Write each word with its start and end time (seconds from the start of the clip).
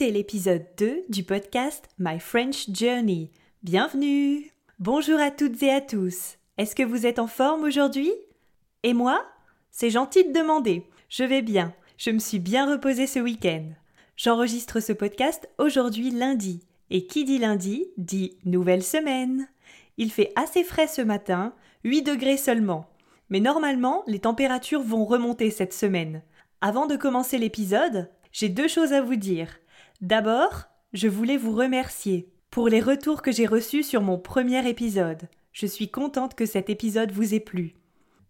l'épisode 0.00 0.66
2 0.76 1.04
du 1.08 1.22
podcast 1.22 1.88
My 1.98 2.18
French 2.18 2.68
Journey. 2.70 3.30
Bienvenue 3.62 4.50
Bonjour 4.80 5.20
à 5.20 5.30
toutes 5.30 5.62
et 5.62 5.70
à 5.70 5.80
tous. 5.80 6.36
Est-ce 6.58 6.74
que 6.74 6.82
vous 6.82 7.06
êtes 7.06 7.20
en 7.20 7.28
forme 7.28 7.62
aujourd'hui? 7.62 8.10
Et 8.82 8.92
moi? 8.92 9.24
C'est 9.70 9.90
gentil 9.90 10.24
de 10.24 10.32
demander. 10.32 10.84
Je 11.08 11.22
vais 11.22 11.42
bien. 11.42 11.72
Je 11.96 12.10
me 12.10 12.18
suis 12.18 12.40
bien 12.40 12.68
reposée 12.70 13.06
ce 13.06 13.20
week-end. 13.20 13.66
J'enregistre 14.16 14.80
ce 14.80 14.92
podcast 14.92 15.48
aujourd'hui 15.58 16.10
lundi. 16.10 16.60
Et 16.90 17.06
qui 17.06 17.24
dit 17.24 17.38
lundi 17.38 17.86
dit 17.96 18.36
nouvelle 18.44 18.82
semaine. 18.82 19.48
Il 19.96 20.10
fait 20.10 20.32
assez 20.34 20.64
frais 20.64 20.88
ce 20.88 21.02
matin, 21.02 21.54
8 21.84 22.02
degrés 22.02 22.36
seulement. 22.36 22.90
Mais 23.30 23.40
normalement, 23.40 24.02
les 24.08 24.18
températures 24.18 24.82
vont 24.82 25.04
remonter 25.04 25.50
cette 25.50 25.72
semaine. 25.72 26.22
Avant 26.60 26.86
de 26.86 26.96
commencer 26.96 27.38
l'épisode, 27.38 28.10
j'ai 28.32 28.48
deux 28.48 28.68
choses 28.68 28.92
à 28.92 29.00
vous 29.00 29.16
dire. 29.16 29.48
D'abord, 30.04 30.64
je 30.92 31.08
voulais 31.08 31.38
vous 31.38 31.54
remercier 31.56 32.28
pour 32.50 32.68
les 32.68 32.82
retours 32.82 33.22
que 33.22 33.32
j'ai 33.32 33.46
reçus 33.46 33.82
sur 33.82 34.02
mon 34.02 34.18
premier 34.18 34.68
épisode. 34.68 35.30
Je 35.54 35.64
suis 35.64 35.90
contente 35.90 36.34
que 36.34 36.44
cet 36.44 36.68
épisode 36.68 37.10
vous 37.10 37.32
ait 37.32 37.40
plu. 37.40 37.72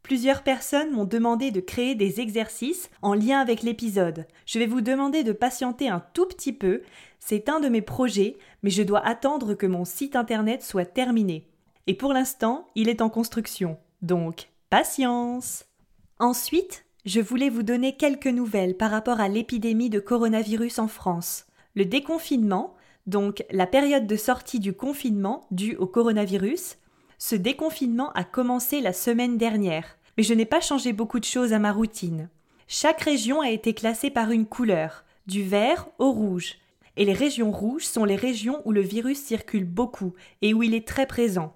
Plusieurs 0.05 0.44
personnes 0.44 0.92
m'ont 0.92 1.05
demandé 1.05 1.50
de 1.50 1.58
créer 1.58 1.97
des 1.97 2.20
exercices 2.20 2.91
en 3.03 3.12
lien 3.12 3.41
avec 3.41 3.64
l'épisode. 3.64 4.28
Je 4.47 4.61
vais 4.61 4.69
vous 4.69 4.83
demander 4.83 5.25
de 5.25 5.33
patienter 5.33 5.89
un 5.89 5.98
tout 5.98 6.27
petit 6.27 6.53
peu. 6.53 6.83
C'est 7.19 7.48
un 7.48 7.58
de 7.58 7.69
mes 7.69 7.83
projets, 7.83 8.36
mais 8.62 8.70
je 8.70 8.84
dois 8.84 9.05
attendre 9.05 9.55
que 9.55 9.66
mon 9.66 9.84
site 9.84 10.14
internet 10.14 10.62
soit 10.62 10.86
terminé. 10.86 11.48
Et 11.88 11.94
pour 11.94 12.12
l'instant, 12.12 12.69
il 12.77 12.88
est 12.88 13.03
en 13.03 13.11
construction. 13.11 13.78
Donc, 14.00 14.48
patience. 14.70 15.65
Ensuite, 16.21 16.84
je 17.04 17.19
voulais 17.19 17.50
vous 17.50 17.65
donner 17.65 17.97
quelques 17.97 18.28
nouvelles 18.28 18.77
par 18.77 18.93
rapport 18.93 19.19
à 19.19 19.27
l'épidémie 19.27 19.91
de 19.91 19.98
coronavirus 19.98 20.78
en 20.78 20.87
France. 20.87 21.47
Le 21.74 21.84
déconfinement, 21.84 22.74
donc 23.06 23.44
la 23.50 23.66
période 23.66 24.06
de 24.06 24.16
sortie 24.16 24.60
du 24.60 24.72
confinement 24.72 25.46
due 25.50 25.76
au 25.76 25.86
coronavirus, 25.86 26.76
ce 27.18 27.34
déconfinement 27.34 28.12
a 28.12 28.22
commencé 28.22 28.80
la 28.80 28.92
semaine 28.92 29.38
dernière, 29.38 29.98
mais 30.16 30.22
je 30.22 30.34
n'ai 30.34 30.44
pas 30.44 30.60
changé 30.60 30.92
beaucoup 30.92 31.18
de 31.18 31.24
choses 31.24 31.52
à 31.52 31.58
ma 31.58 31.72
routine. 31.72 32.28
Chaque 32.68 33.00
région 33.00 33.40
a 33.40 33.50
été 33.50 33.74
classée 33.74 34.10
par 34.10 34.30
une 34.30 34.46
couleur, 34.46 35.04
du 35.26 35.42
vert 35.42 35.88
au 35.98 36.12
rouge. 36.12 36.56
Et 36.96 37.04
les 37.04 37.12
régions 37.12 37.50
rouges 37.50 37.86
sont 37.86 38.04
les 38.04 38.16
régions 38.16 38.62
où 38.64 38.72
le 38.72 38.80
virus 38.80 39.18
circule 39.18 39.64
beaucoup 39.64 40.12
et 40.42 40.54
où 40.54 40.62
il 40.62 40.74
est 40.74 40.86
très 40.86 41.06
présent. 41.06 41.54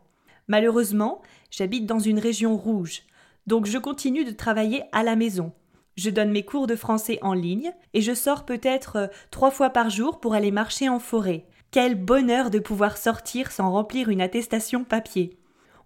Malheureusement, 0.48 1.22
j'habite 1.50 1.86
dans 1.86 2.00
une 2.00 2.18
région 2.18 2.56
rouge, 2.56 3.02
donc 3.46 3.66
je 3.66 3.78
continue 3.78 4.24
de 4.24 4.32
travailler 4.32 4.82
à 4.92 5.02
la 5.02 5.14
maison. 5.14 5.52
Je 5.98 6.10
donne 6.10 6.30
mes 6.30 6.44
cours 6.44 6.68
de 6.68 6.76
français 6.76 7.18
en 7.22 7.32
ligne 7.32 7.72
et 7.92 8.02
je 8.02 8.14
sors 8.14 8.44
peut-être 8.44 8.96
euh, 8.96 9.06
trois 9.32 9.50
fois 9.50 9.70
par 9.70 9.90
jour 9.90 10.20
pour 10.20 10.34
aller 10.34 10.52
marcher 10.52 10.88
en 10.88 11.00
forêt. 11.00 11.44
Quel 11.72 11.96
bonheur 11.96 12.50
de 12.50 12.60
pouvoir 12.60 12.96
sortir 12.96 13.50
sans 13.50 13.72
remplir 13.72 14.08
une 14.08 14.20
attestation 14.20 14.84
papier. 14.84 15.40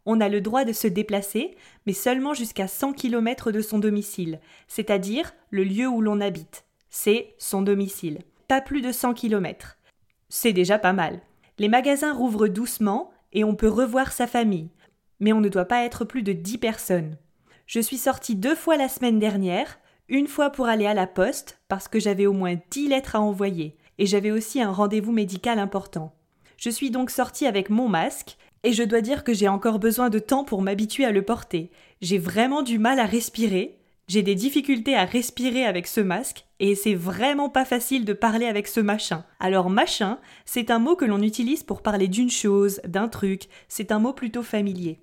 On 0.05 0.21
a 0.21 0.28
le 0.28 0.43
droit 0.43 0.67
de 0.67 0.75
se 0.75 0.87
déplacer, 0.87 1.56
mais 1.87 1.95
seulement 1.95 2.34
jusqu'à 2.34 2.69
100 2.69 2.93
km 2.93 3.53
de 3.53 3.62
son 3.62 3.78
domicile, 3.78 4.41
c'est-à-dire 4.69 5.33
le 5.49 5.65
lieu 5.65 5.89
où 5.89 6.03
l'on 6.03 6.21
habite. 6.21 6.67
C'est 6.91 7.34
son 7.39 7.62
domicile. 7.62 8.19
Pas 8.49 8.61
plus 8.61 8.83
de 8.83 8.93
100 8.93 9.15
km. 9.15 9.79
C'est 10.29 10.53
déjà 10.53 10.79
pas 10.79 10.93
mal. 10.93 11.23
Les 11.59 11.69
magasins 11.69 12.12
rouvrent 12.12 12.49
doucement 12.49 13.12
et 13.33 13.44
on 13.44 13.55
peut 13.55 13.71
revoir 13.71 14.12
sa 14.12 14.27
famille. 14.27 14.69
Mais 15.21 15.33
on 15.33 15.41
ne 15.41 15.49
doit 15.49 15.65
pas 15.65 15.87
être 15.87 16.05
plus 16.05 16.23
de 16.23 16.34
10 16.34 16.59
personnes. 16.59 17.17
Je 17.67 17.81
suis 17.81 17.97
sortie 17.97 18.37
deux 18.37 18.55
fois 18.55 18.77
la 18.77 18.91
semaine 18.91 19.19
dernière, 19.19 19.79
une 20.12 20.28
fois 20.28 20.50
pour 20.50 20.67
aller 20.67 20.87
à 20.87 20.93
la 20.93 21.06
poste, 21.06 21.59
parce 21.69 21.89
que 21.89 21.99
j'avais 21.99 22.27
au 22.27 22.34
moins 22.34 22.56
dix 22.71 22.87
lettres 22.87 23.17
à 23.17 23.21
envoyer, 23.23 23.78
et 23.97 24.05
j'avais 24.05 24.31
aussi 24.31 24.61
un 24.61 24.71
rendez-vous 24.71 25.11
médical 25.11 25.59
important. 25.59 26.15
Je 26.59 26.69
suis 26.69 26.91
donc 26.91 27.09
sortie 27.11 27.47
avec 27.47 27.71
mon 27.71 27.89
masque, 27.89 28.37
et 28.62 28.75
je 28.75 28.83
dois 28.83 29.00
dire 29.00 29.25
que 29.25 29.33
j'ai 29.33 29.49
encore 29.49 29.78
besoin 29.78 30.11
de 30.11 30.19
temps 30.19 30.45
pour 30.45 30.61
m'habituer 30.61 31.06
à 31.06 31.12
le 31.12 31.23
porter. 31.23 31.71
J'ai 32.03 32.19
vraiment 32.19 32.62
du 32.62 32.78
mal 32.78 33.00
à 33.00 33.06
respirer, 33.06 33.78
j'ai 34.06 34.23
des 34.23 34.34
difficultés 34.34 34.95
à 34.95 35.06
respirer 35.06 35.65
avec 35.65 35.87
ce 35.87 36.03
masque, 36.03 36.44
et 36.61 36.75
c'est 36.75 36.94
vraiment 36.94 37.49
pas 37.49 37.65
facile 37.65 38.05
de 38.05 38.12
parler 38.12 38.44
avec 38.44 38.69
ce 38.69 38.81
machin. 38.81 39.25
Alors 39.41 39.71
machin, 39.71 40.19
c'est 40.44 40.71
un 40.71 40.79
mot 40.79 40.94
que 40.94 41.06
l'on 41.06 41.23
utilise 41.23 41.62
pour 41.62 41.81
parler 41.81 42.09
d'une 42.09 42.31
chose, 42.31 42.83
d'un 42.84 43.09
truc, 43.09 43.44
c'est 43.67 43.91
un 43.91 43.99
mot 43.99 44.12
plutôt 44.12 44.43
familier. 44.43 45.00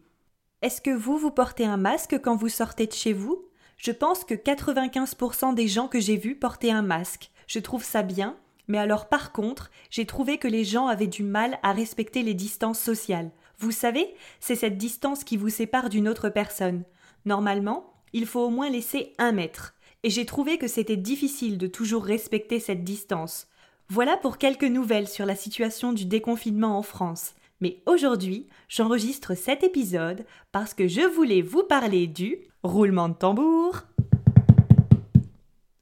Est-ce 0.61 0.81
que 0.81 0.91
vous, 0.91 1.17
vous 1.17 1.31
portez 1.31 1.65
un 1.65 1.77
masque 1.77 2.19
quand 2.21 2.35
vous 2.35 2.47
sortez 2.47 2.85
de 2.85 2.93
chez 2.93 3.13
vous? 3.13 3.48
Je 3.79 3.91
pense 3.91 4.25
que 4.25 4.33
95% 4.33 5.55
des 5.55 5.69
gens 5.69 5.87
que 5.87 6.01
j'ai 6.01 6.17
vus 6.17 6.35
portaient 6.35 6.69
un 6.69 6.81
masque. 6.81 7.31
Je 7.47 7.59
trouve 7.59 7.83
ça 7.83 8.03
bien, 8.03 8.35
mais 8.67 8.77
alors 8.77 9.07
par 9.07 9.31
contre, 9.31 9.71
j'ai 9.89 10.05
trouvé 10.05 10.37
que 10.37 10.49
les 10.49 10.65
gens 10.65 10.87
avaient 10.87 11.07
du 11.07 11.23
mal 11.23 11.57
à 11.63 11.71
respecter 11.71 12.21
les 12.21 12.33
distances 12.33 12.79
sociales. 12.79 13.31
Vous 13.57 13.71
savez, 13.71 14.13
c'est 14.41 14.57
cette 14.57 14.77
distance 14.77 15.23
qui 15.23 15.37
vous 15.37 15.49
sépare 15.49 15.89
d'une 15.89 16.09
autre 16.09 16.27
personne. 16.27 16.83
Normalement, 17.23 17.93
il 18.11 18.25
faut 18.25 18.41
au 18.41 18.49
moins 18.49 18.69
laisser 18.69 19.13
un 19.17 19.31
mètre. 19.31 19.73
Et 20.03 20.09
j'ai 20.09 20.25
trouvé 20.25 20.57
que 20.57 20.67
c'était 20.67 20.97
difficile 20.97 21.57
de 21.57 21.67
toujours 21.67 22.03
respecter 22.03 22.59
cette 22.59 22.83
distance. 22.83 23.47
Voilà 23.87 24.17
pour 24.17 24.37
quelques 24.37 24.63
nouvelles 24.63 25.07
sur 25.07 25.25
la 25.25 25.35
situation 25.35 25.93
du 25.93 26.05
déconfinement 26.05 26.77
en 26.77 26.83
France. 26.83 27.33
Mais 27.61 27.81
aujourd'hui, 27.85 28.47
j'enregistre 28.69 29.35
cet 29.35 29.63
épisode 29.63 30.25
parce 30.51 30.73
que 30.73 30.87
je 30.87 31.01
voulais 31.01 31.41
vous 31.41 31.63
parler 31.63 32.07
du 32.07 32.37
roulement 32.63 33.09
de 33.09 33.15
tambour. 33.15 33.81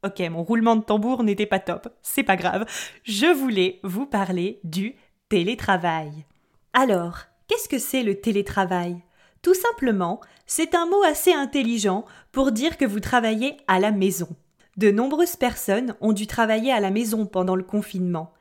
Ok, 0.03 0.19
mon 0.31 0.43
roulement 0.43 0.75
de 0.75 0.83
tambour 0.83 1.23
n'était 1.23 1.45
pas 1.45 1.59
top, 1.59 1.89
c'est 2.01 2.23
pas 2.23 2.35
grave. 2.35 2.65
Je 3.03 3.27
voulais 3.27 3.79
vous 3.83 4.05
parler 4.05 4.59
du 4.63 4.95
télétravail. 5.29 6.25
Alors, 6.73 7.19
qu'est-ce 7.47 7.69
que 7.69 7.79
c'est 7.79 8.03
le 8.03 8.19
télétravail? 8.19 9.03
Tout 9.41 9.53
simplement, 9.53 10.19
c'est 10.45 10.75
un 10.75 10.85
mot 10.85 11.03
assez 11.03 11.33
intelligent 11.33 12.05
pour 12.31 12.51
dire 12.51 12.77
que 12.77 12.85
vous 12.85 12.99
travaillez 12.99 13.57
à 13.67 13.79
la 13.79 13.91
maison. 13.91 14.29
De 14.77 14.91
nombreuses 14.91 15.35
personnes 15.35 15.95
ont 16.01 16.13
dû 16.13 16.27
travailler 16.27 16.71
à 16.71 16.79
la 16.79 16.91
maison 16.91 17.25
pendant 17.25 17.55
le 17.55 17.63
confinement. 17.63 18.33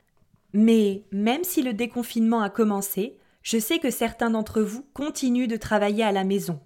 Mais 0.53 1.05
même 1.13 1.45
si 1.45 1.63
le 1.63 1.73
déconfinement 1.73 2.41
a 2.41 2.51
commencé, 2.51 3.19
je 3.47 3.59
sais 3.59 3.79
que 3.79 3.93
certains 3.93 4.31
d'entre 4.31 4.61
vous 4.61 4.85
continuent 4.93 5.47
de 5.47 5.57
travailler 5.57 6.03
à 6.03 6.11
la 6.11 6.25
maison. 6.25 6.59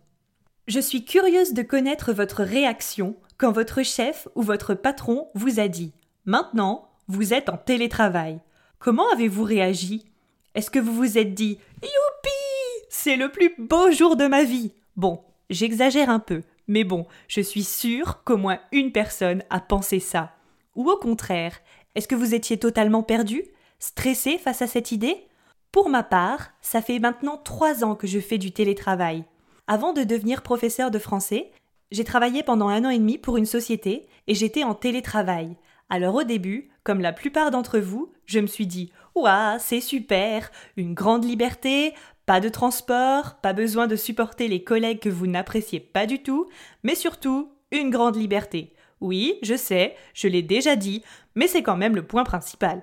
Je 0.66 0.80
suis 0.80 1.04
curieuse 1.04 1.52
de 1.52 1.60
connaître 1.60 2.14
votre 2.14 2.42
réaction 2.42 3.16
quand 3.36 3.52
votre 3.52 3.82
chef 3.82 4.28
ou 4.34 4.40
votre 4.40 4.72
patron 4.72 5.28
vous 5.34 5.60
a 5.60 5.68
dit 5.68 5.92
Maintenant, 6.24 6.88
vous 7.06 7.34
êtes 7.34 7.50
en 7.50 7.58
télétravail. 7.58 8.40
Comment 8.78 9.06
avez-vous 9.12 9.44
réagi? 9.44 10.10
Est-ce 10.54 10.70
que 10.70 10.78
vous 10.78 10.94
vous 10.94 11.18
êtes 11.18 11.34
dit 11.34 11.58
Youpi 11.82 12.86
C'est 12.88 13.16
le 13.16 13.30
plus 13.30 13.54
beau 13.58 13.90
jour 13.90 14.16
de 14.16 14.26
ma 14.26 14.42
vie 14.42 14.72
Bon, 14.96 15.20
j'exagère 15.50 16.08
un 16.08 16.18
peu, 16.18 16.40
mais 16.66 16.84
bon, 16.84 17.06
je 17.28 17.42
suis 17.42 17.64
sûre 17.64 18.24
qu'au 18.24 18.38
moins 18.38 18.58
une 18.72 18.90
personne 18.90 19.42
a 19.50 19.60
pensé 19.60 20.00
ça. 20.00 20.32
Ou 20.76 20.90
au 20.90 20.96
contraire, 20.96 21.60
est-ce 21.94 22.08
que 22.08 22.14
vous 22.14 22.34
étiez 22.34 22.56
totalement 22.56 23.02
perdu 23.02 23.42
Stressé 23.80 24.38
face 24.38 24.62
à 24.62 24.66
cette 24.66 24.92
idée? 24.92 25.26
Pour 25.72 25.88
ma 25.88 26.02
part, 26.02 26.50
ça 26.60 26.82
fait 26.82 26.98
maintenant 26.98 27.36
trois 27.36 27.84
ans 27.84 27.94
que 27.94 28.06
je 28.06 28.18
fais 28.18 28.38
du 28.38 28.52
télétravail. 28.52 29.24
Avant 29.66 29.92
de 29.92 30.02
devenir 30.02 30.42
professeur 30.42 30.90
de 30.90 30.98
français, 30.98 31.52
J'ai 31.92 32.04
travaillé 32.04 32.44
pendant 32.44 32.68
un 32.68 32.84
an 32.84 32.90
et 32.90 32.98
demi 32.98 33.18
pour 33.18 33.36
une 33.36 33.46
société 33.46 34.06
et 34.28 34.34
j'étais 34.34 34.62
en 34.62 34.74
télétravail. 34.74 35.56
Alors 35.88 36.14
au 36.14 36.22
début, 36.22 36.70
comme 36.84 37.00
la 37.00 37.12
plupart 37.12 37.50
d'entre 37.50 37.80
vous, 37.80 38.12
je 38.26 38.38
me 38.38 38.46
suis 38.46 38.66
dit 38.66 38.92
Ouah, 39.16 39.58
c'est 39.58 39.80
super, 39.80 40.52
une 40.76 40.94
grande 40.94 41.24
liberté, 41.24 41.94
pas 42.26 42.38
de 42.38 42.48
transport, 42.48 43.40
pas 43.42 43.52
besoin 43.52 43.88
de 43.88 43.96
supporter 43.96 44.46
les 44.46 44.62
collègues 44.62 45.00
que 45.00 45.08
vous 45.08 45.26
n'appréciez 45.26 45.80
pas 45.80 46.06
du 46.06 46.22
tout, 46.22 46.48
mais 46.84 46.94
surtout 46.94 47.50
une 47.72 47.90
grande 47.90 48.14
liberté. 48.14 48.72
Oui, 49.00 49.38
je 49.42 49.56
sais, 49.56 49.96
je 50.14 50.28
l'ai 50.28 50.42
déjà 50.42 50.76
dit, 50.76 51.02
mais 51.34 51.48
c'est 51.48 51.64
quand 51.64 51.76
même 51.76 51.96
le 51.96 52.06
point 52.06 52.22
principal. 52.22 52.82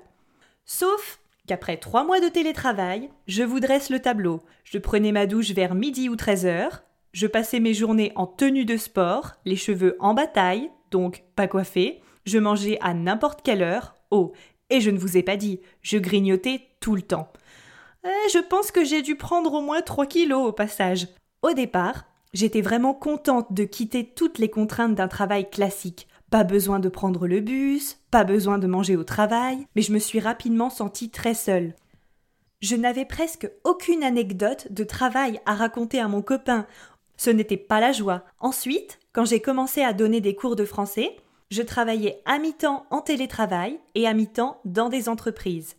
Sauf 0.65 1.19
qu'après 1.47 1.77
trois 1.77 2.03
mois 2.03 2.19
de 2.19 2.27
télétravail, 2.27 3.09
je 3.27 3.43
vous 3.43 3.59
dresse 3.59 3.89
le 3.89 3.99
tableau. 3.99 4.41
Je 4.63 4.77
prenais 4.77 5.11
ma 5.11 5.25
douche 5.25 5.51
vers 5.51 5.73
midi 5.73 6.09
ou 6.09 6.15
13 6.15 6.45
heures, 6.45 6.83
je 7.13 7.25
passais 7.25 7.59
mes 7.59 7.73
journées 7.73 8.11
en 8.15 8.27
tenue 8.27 8.65
de 8.65 8.77
sport, 8.77 9.31
les 9.45 9.55
cheveux 9.55 9.95
en 9.99 10.13
bataille, 10.13 10.69
donc 10.91 11.23
pas 11.35 11.47
coiffés, 11.47 12.01
je 12.25 12.37
mangeais 12.37 12.77
à 12.81 12.93
n'importe 12.93 13.41
quelle 13.41 13.63
heure, 13.63 13.95
oh, 14.11 14.33
et 14.69 14.81
je 14.81 14.91
ne 14.91 14.99
vous 14.99 15.17
ai 15.17 15.23
pas 15.23 15.37
dit, 15.37 15.61
je 15.81 15.97
grignotais 15.97 16.61
tout 16.79 16.95
le 16.95 17.01
temps. 17.01 17.31
Eh, 18.05 18.29
je 18.31 18.39
pense 18.39 18.71
que 18.71 18.83
j'ai 18.83 19.01
dû 19.01 19.15
prendre 19.15 19.53
au 19.53 19.61
moins 19.61 19.81
3 19.81 20.05
kilos 20.05 20.47
au 20.47 20.51
passage. 20.51 21.07
Au 21.41 21.53
départ, 21.53 22.05
j'étais 22.33 22.61
vraiment 22.61 22.93
contente 22.93 23.53
de 23.53 23.63
quitter 23.63 24.05
toutes 24.05 24.37
les 24.37 24.49
contraintes 24.49 24.95
d'un 24.95 25.07
travail 25.07 25.49
classique. 25.49 26.07
Pas 26.29 26.43
besoin 26.43 26.79
de 26.79 26.89
prendre 26.89 27.25
le 27.25 27.39
bus, 27.39 27.99
pas 28.11 28.25
besoin 28.25 28.57
de 28.57 28.67
manger 28.67 28.97
au 28.97 29.05
travail, 29.05 29.65
mais 29.75 29.81
je 29.81 29.93
me 29.93 29.99
suis 29.99 30.19
rapidement 30.19 30.69
sentie 30.69 31.09
très 31.09 31.33
seule. 31.33 31.73
Je 32.59 32.75
n'avais 32.75 33.05
presque 33.05 33.49
aucune 33.63 34.03
anecdote 34.03 34.67
de 34.71 34.83
travail 34.83 35.39
à 35.45 35.55
raconter 35.55 35.99
à 35.99 36.09
mon 36.09 36.21
copain. 36.21 36.67
Ce 37.15 37.29
n'était 37.29 37.55
pas 37.55 37.79
la 37.79 37.93
joie. 37.93 38.23
Ensuite, 38.39 38.99
quand 39.13 39.23
j'ai 39.23 39.39
commencé 39.39 39.83
à 39.83 39.93
donner 39.93 40.19
des 40.19 40.35
cours 40.35 40.57
de 40.57 40.65
français, 40.65 41.15
je 41.49 41.61
travaillais 41.61 42.21
à 42.25 42.39
mi-temps 42.39 42.85
en 42.89 42.99
télétravail 42.99 43.79
et 43.95 44.05
à 44.05 44.13
mi-temps 44.13 44.59
dans 44.65 44.89
des 44.89 45.07
entreprises. 45.07 45.77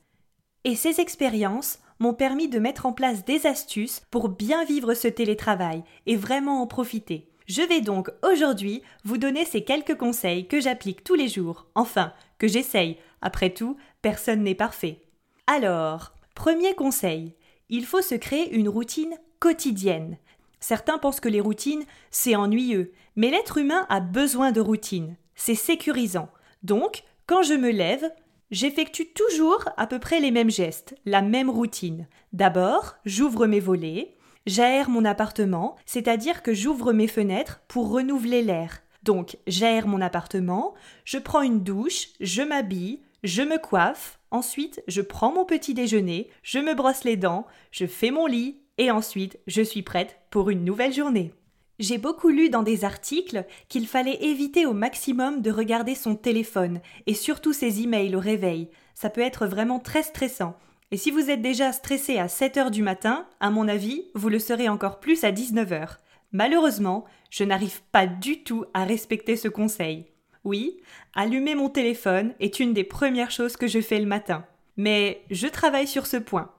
Et 0.64 0.76
ces 0.76 1.00
expériences 1.00 1.78
m'ont 1.98 2.14
permis 2.14 2.48
de 2.48 2.58
mettre 2.58 2.86
en 2.86 2.92
place 2.92 3.24
des 3.24 3.46
astuces 3.46 4.02
pour 4.10 4.30
bien 4.30 4.64
vivre 4.64 4.94
ce 4.94 5.08
télétravail 5.08 5.84
et 6.06 6.16
vraiment 6.16 6.62
en 6.62 6.66
profiter. 6.66 7.28
Je 7.48 7.62
vais 7.62 7.80
donc 7.80 8.10
aujourd'hui 8.22 8.82
vous 9.04 9.16
donner 9.16 9.46
ces 9.46 9.64
quelques 9.64 9.96
conseils 9.96 10.46
que 10.46 10.60
j'applique 10.60 11.02
tous 11.02 11.14
les 11.14 11.28
jours, 11.28 11.66
enfin, 11.74 12.12
que 12.36 12.46
j'essaye. 12.46 12.98
Après 13.22 13.50
tout, 13.50 13.78
personne 14.02 14.42
n'est 14.42 14.54
parfait. 14.54 15.00
Alors, 15.46 16.12
premier 16.34 16.74
conseil, 16.74 17.34
il 17.70 17.86
faut 17.86 18.02
se 18.02 18.14
créer 18.14 18.54
une 18.54 18.68
routine 18.68 19.16
quotidienne. 19.40 20.18
Certains 20.60 20.98
pensent 20.98 21.20
que 21.20 21.28
les 21.30 21.40
routines, 21.40 21.84
c'est 22.10 22.36
ennuyeux, 22.36 22.92
mais 23.16 23.30
l'être 23.30 23.56
humain 23.56 23.86
a 23.88 24.00
besoin 24.00 24.52
de 24.52 24.60
routine. 24.60 25.16
C'est 25.34 25.54
sécurisant. 25.54 26.28
Donc, 26.62 27.02
quand 27.26 27.42
je 27.42 27.54
me 27.54 27.70
lève, 27.70 28.10
J'effectue 28.50 29.12
toujours 29.12 29.68
à 29.76 29.86
peu 29.86 29.98
près 29.98 30.20
les 30.20 30.30
mêmes 30.30 30.50
gestes, 30.50 30.94
la 31.04 31.20
même 31.20 31.50
routine. 31.50 32.08
D'abord, 32.32 32.96
j'ouvre 33.04 33.46
mes 33.46 33.60
volets, 33.60 34.16
j'aère 34.48 34.90
mon 34.90 35.04
appartement, 35.04 35.76
c'est-à-dire 35.86 36.42
que 36.42 36.54
j'ouvre 36.54 36.92
mes 36.92 37.06
fenêtres 37.06 37.60
pour 37.68 37.90
renouveler 37.90 38.42
l'air. 38.42 38.80
Donc, 39.02 39.36
j'aère 39.46 39.86
mon 39.86 40.00
appartement, 40.00 40.74
je 41.04 41.18
prends 41.18 41.42
une 41.42 41.62
douche, 41.62 42.08
je 42.20 42.42
m'habille, 42.42 43.00
je 43.22 43.42
me 43.42 43.58
coiffe, 43.58 44.18
ensuite 44.30 44.82
je 44.88 45.02
prends 45.02 45.32
mon 45.32 45.44
petit 45.44 45.74
déjeuner, 45.74 46.28
je 46.42 46.58
me 46.58 46.74
brosse 46.74 47.04
les 47.04 47.16
dents, 47.16 47.46
je 47.70 47.86
fais 47.86 48.10
mon 48.10 48.26
lit, 48.26 48.60
et 48.78 48.90
ensuite 48.90 49.38
je 49.46 49.62
suis 49.62 49.82
prête 49.82 50.18
pour 50.30 50.50
une 50.50 50.64
nouvelle 50.64 50.92
journée. 50.92 51.32
J'ai 51.78 51.98
beaucoup 51.98 52.28
lu 52.28 52.48
dans 52.48 52.64
des 52.64 52.84
articles 52.84 53.44
qu'il 53.68 53.86
fallait 53.86 54.24
éviter 54.24 54.66
au 54.66 54.72
maximum 54.72 55.42
de 55.42 55.50
regarder 55.50 55.94
son 55.94 56.16
téléphone 56.16 56.80
et 57.06 57.14
surtout 57.14 57.52
ses 57.52 57.82
emails 57.82 58.16
au 58.16 58.20
réveil. 58.20 58.68
Ça 58.94 59.10
peut 59.10 59.20
être 59.20 59.46
vraiment 59.46 59.78
très 59.78 60.02
stressant. 60.02 60.56
Et 60.90 60.96
si 60.96 61.10
vous 61.10 61.30
êtes 61.30 61.42
déjà 61.42 61.72
stressé 61.72 62.18
à 62.18 62.28
7 62.28 62.56
heures 62.56 62.70
du 62.70 62.82
matin, 62.82 63.26
à 63.40 63.50
mon 63.50 63.68
avis, 63.68 64.06
vous 64.14 64.28
le 64.28 64.38
serez 64.38 64.68
encore 64.68 65.00
plus 65.00 65.24
à 65.24 65.32
19 65.32 65.72
heures. 65.72 65.98
Malheureusement, 66.32 67.04
je 67.30 67.44
n'arrive 67.44 67.82
pas 67.92 68.06
du 68.06 68.42
tout 68.42 68.64
à 68.74 68.84
respecter 68.84 69.36
ce 69.36 69.48
conseil. 69.48 70.06
Oui, 70.44 70.78
allumer 71.14 71.54
mon 71.54 71.68
téléphone 71.68 72.34
est 72.40 72.60
une 72.60 72.72
des 72.72 72.84
premières 72.84 73.30
choses 73.30 73.56
que 73.56 73.66
je 73.66 73.80
fais 73.80 73.98
le 73.98 74.06
matin. 74.06 74.44
Mais 74.76 75.22
je 75.30 75.46
travaille 75.46 75.86
sur 75.86 76.06
ce 76.06 76.16
point 76.16 76.50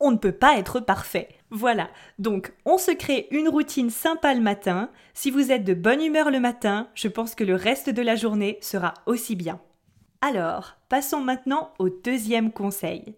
on 0.00 0.10
ne 0.10 0.16
peut 0.16 0.32
pas 0.32 0.56
être 0.56 0.80
parfait. 0.80 1.28
Voilà, 1.50 1.90
donc 2.18 2.52
on 2.64 2.78
se 2.78 2.90
crée 2.90 3.28
une 3.30 3.48
routine 3.48 3.90
sympa 3.90 4.34
le 4.34 4.40
matin. 4.40 4.88
Si 5.14 5.30
vous 5.30 5.52
êtes 5.52 5.64
de 5.64 5.74
bonne 5.74 6.02
humeur 6.02 6.30
le 6.30 6.40
matin, 6.40 6.88
je 6.94 7.08
pense 7.08 7.34
que 7.34 7.44
le 7.44 7.54
reste 7.54 7.90
de 7.90 8.02
la 8.02 8.16
journée 8.16 8.58
sera 8.62 8.94
aussi 9.06 9.36
bien. 9.36 9.60
Alors, 10.22 10.76
passons 10.88 11.20
maintenant 11.20 11.72
au 11.78 11.90
deuxième 11.90 12.52
conseil. 12.52 13.14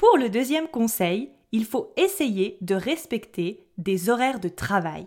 Pour 0.00 0.16
le 0.16 0.30
deuxième 0.30 0.66
conseil, 0.66 1.28
il 1.52 1.66
faut 1.66 1.92
essayer 1.98 2.56
de 2.62 2.74
respecter 2.74 3.66
des 3.76 4.08
horaires 4.08 4.40
de 4.40 4.48
travail. 4.48 5.06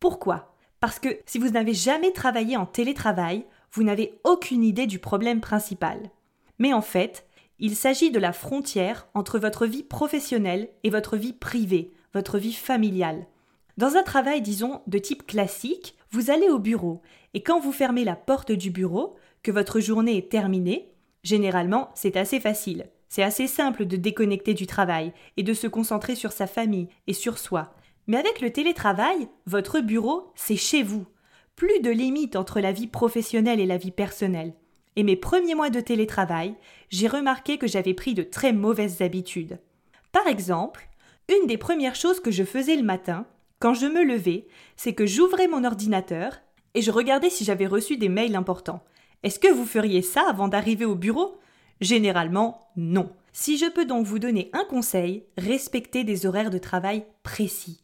Pourquoi? 0.00 0.54
Parce 0.80 0.98
que 0.98 1.08
si 1.24 1.38
vous 1.38 1.48
n'avez 1.48 1.72
jamais 1.72 2.12
travaillé 2.12 2.58
en 2.58 2.66
télétravail, 2.66 3.46
vous 3.72 3.84
n'avez 3.84 4.20
aucune 4.22 4.62
idée 4.62 4.86
du 4.86 4.98
problème 4.98 5.40
principal. 5.40 5.98
Mais 6.58 6.74
en 6.74 6.82
fait, 6.82 7.26
il 7.58 7.74
s'agit 7.74 8.10
de 8.10 8.18
la 8.18 8.34
frontière 8.34 9.08
entre 9.14 9.38
votre 9.38 9.64
vie 9.64 9.82
professionnelle 9.82 10.68
et 10.82 10.90
votre 10.90 11.16
vie 11.16 11.32
privée, 11.32 11.94
votre 12.12 12.36
vie 12.36 12.52
familiale. 12.52 13.26
Dans 13.78 13.96
un 13.96 14.02
travail, 14.02 14.42
disons, 14.42 14.82
de 14.86 14.98
type 14.98 15.26
classique, 15.26 15.96
vous 16.10 16.30
allez 16.30 16.50
au 16.50 16.58
bureau, 16.58 17.00
et 17.32 17.42
quand 17.42 17.60
vous 17.60 17.72
fermez 17.72 18.04
la 18.04 18.14
porte 18.14 18.52
du 18.52 18.70
bureau, 18.70 19.16
que 19.42 19.52
votre 19.52 19.80
journée 19.80 20.18
est 20.18 20.30
terminée, 20.30 20.92
généralement, 21.22 21.92
c'est 21.94 22.18
assez 22.18 22.40
facile. 22.40 22.90
C'est 23.14 23.22
assez 23.22 23.46
simple 23.46 23.84
de 23.84 23.94
déconnecter 23.94 24.54
du 24.54 24.66
travail 24.66 25.12
et 25.36 25.44
de 25.44 25.54
se 25.54 25.68
concentrer 25.68 26.16
sur 26.16 26.32
sa 26.32 26.48
famille 26.48 26.88
et 27.06 27.12
sur 27.12 27.38
soi. 27.38 27.72
Mais 28.08 28.16
avec 28.16 28.40
le 28.40 28.50
télétravail, 28.50 29.28
votre 29.46 29.78
bureau, 29.78 30.32
c'est 30.34 30.56
chez 30.56 30.82
vous. 30.82 31.06
Plus 31.54 31.78
de 31.78 31.90
limite 31.90 32.34
entre 32.34 32.58
la 32.58 32.72
vie 32.72 32.88
professionnelle 32.88 33.60
et 33.60 33.66
la 33.66 33.76
vie 33.76 33.92
personnelle 33.92 34.52
et 34.96 35.04
mes 35.04 35.14
premiers 35.14 35.54
mois 35.54 35.70
de 35.70 35.78
télétravail, 35.78 36.56
j'ai 36.90 37.06
remarqué 37.06 37.56
que 37.56 37.68
j'avais 37.68 37.94
pris 37.94 38.14
de 38.14 38.24
très 38.24 38.52
mauvaises 38.52 39.00
habitudes. 39.00 39.60
Par 40.10 40.26
exemple, 40.26 40.88
une 41.28 41.46
des 41.46 41.56
premières 41.56 41.94
choses 41.94 42.18
que 42.18 42.32
je 42.32 42.42
faisais 42.42 42.74
le 42.74 42.82
matin, 42.82 43.28
quand 43.60 43.74
je 43.74 43.86
me 43.86 44.02
levais, 44.02 44.48
c'est 44.74 44.92
que 44.92 45.06
j'ouvrais 45.06 45.46
mon 45.46 45.62
ordinateur 45.62 46.32
et 46.74 46.82
je 46.82 46.90
regardais 46.90 47.30
si 47.30 47.44
j'avais 47.44 47.68
reçu 47.68 47.96
des 47.96 48.08
mails 48.08 48.34
importants. 48.34 48.82
Est-ce 49.22 49.38
que 49.38 49.52
vous 49.52 49.66
feriez 49.66 50.02
ça 50.02 50.28
avant 50.28 50.48
d'arriver 50.48 50.84
au 50.84 50.96
bureau? 50.96 51.38
Généralement, 51.80 52.70
non. 52.76 53.10
Si 53.32 53.58
je 53.58 53.66
peux 53.66 53.84
donc 53.84 54.06
vous 54.06 54.18
donner 54.18 54.50
un 54.52 54.64
conseil, 54.64 55.24
respectez 55.36 56.04
des 56.04 56.26
horaires 56.26 56.50
de 56.50 56.58
travail 56.58 57.04
précis. 57.22 57.80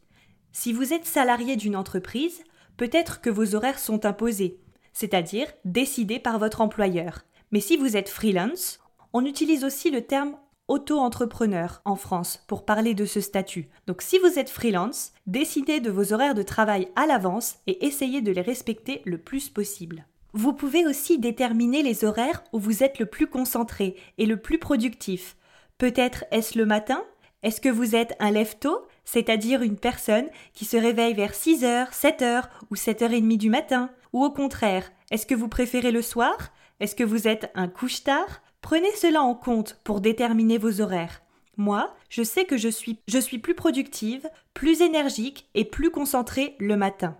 Si 0.53 0.73
vous 0.73 0.93
êtes 0.93 1.05
salarié 1.05 1.55
d'une 1.55 1.75
entreprise, 1.75 2.43
peut-être 2.77 3.21
que 3.21 3.29
vos 3.29 3.55
horaires 3.55 3.79
sont 3.79 4.05
imposés, 4.05 4.59
c'est-à-dire 4.93 5.47
décidé 5.65 6.19
par 6.19 6.39
votre 6.39 6.61
employeur. 6.61 7.21
Mais 7.51 7.59
si 7.59 7.77
vous 7.77 7.97
êtes 7.97 8.09
freelance, 8.09 8.79
on 9.13 9.25
utilise 9.25 9.63
aussi 9.63 9.91
le 9.91 10.01
terme 10.01 10.37
auto-entrepreneur 10.67 11.81
en 11.83 11.97
France 11.97 12.43
pour 12.47 12.65
parler 12.65 12.93
de 12.93 13.05
ce 13.05 13.19
statut. 13.19 13.69
Donc 13.87 14.01
si 14.01 14.17
vous 14.19 14.39
êtes 14.39 14.49
freelance, 14.49 15.11
décidez 15.27 15.81
de 15.81 15.91
vos 15.91 16.13
horaires 16.13 16.35
de 16.35 16.43
travail 16.43 16.87
à 16.95 17.05
l'avance 17.05 17.55
et 17.67 17.85
essayez 17.85 18.21
de 18.21 18.31
les 18.31 18.41
respecter 18.41 19.01
le 19.03 19.17
plus 19.17 19.49
possible. 19.49 20.05
Vous 20.33 20.53
pouvez 20.53 20.85
aussi 20.85 21.19
déterminer 21.19 21.83
les 21.83 22.05
horaires 22.05 22.43
où 22.53 22.59
vous 22.59 22.83
êtes 22.83 22.99
le 22.99 23.05
plus 23.05 23.27
concentré 23.27 23.95
et 24.17 24.25
le 24.25 24.37
plus 24.37 24.59
productif. 24.59 25.35
Peut-être 25.77 26.23
est-ce 26.31 26.57
le 26.57 26.65
matin? 26.65 27.03
Est-ce 27.43 27.59
que 27.59 27.69
vous 27.69 27.95
êtes 27.95 28.15
un 28.19 28.31
lève-tôt, 28.31 28.85
c'est-à-dire 29.03 29.61
une 29.61 29.77
personne 29.77 30.29
qui 30.53 30.63
se 30.63 30.77
réveille 30.77 31.15
vers 31.15 31.33
6h, 31.33 31.91
7h 31.91 32.43
ou 32.69 32.75
7h30 32.75 33.37
du 33.37 33.49
matin? 33.49 33.89
Ou 34.13 34.23
au 34.23 34.31
contraire, 34.31 34.91
est-ce 35.09 35.25
que 35.25 35.35
vous 35.35 35.47
préférez 35.49 35.91
le 35.91 36.01
soir? 36.01 36.53
Est-ce 36.79 36.95
que 36.95 37.03
vous 37.03 37.27
êtes 37.27 37.51
un 37.55 37.67
couche-tard 37.67 38.41
Prenez 38.61 38.91
cela 38.95 39.21
en 39.21 39.35
compte 39.35 39.79
pour 39.83 40.01
déterminer 40.01 40.57
vos 40.57 40.81
horaires. 40.81 41.21
Moi, 41.57 41.93
je 42.09 42.23
sais 42.23 42.45
que 42.45 42.57
je 42.57 42.69
suis, 42.69 42.99
je 43.07 43.17
suis 43.17 43.39
plus 43.39 43.55
productive, 43.55 44.29
plus 44.53 44.81
énergique 44.81 45.49
et 45.55 45.65
plus 45.65 45.89
concentrée 45.89 46.55
le 46.59 46.77
matin. 46.77 47.17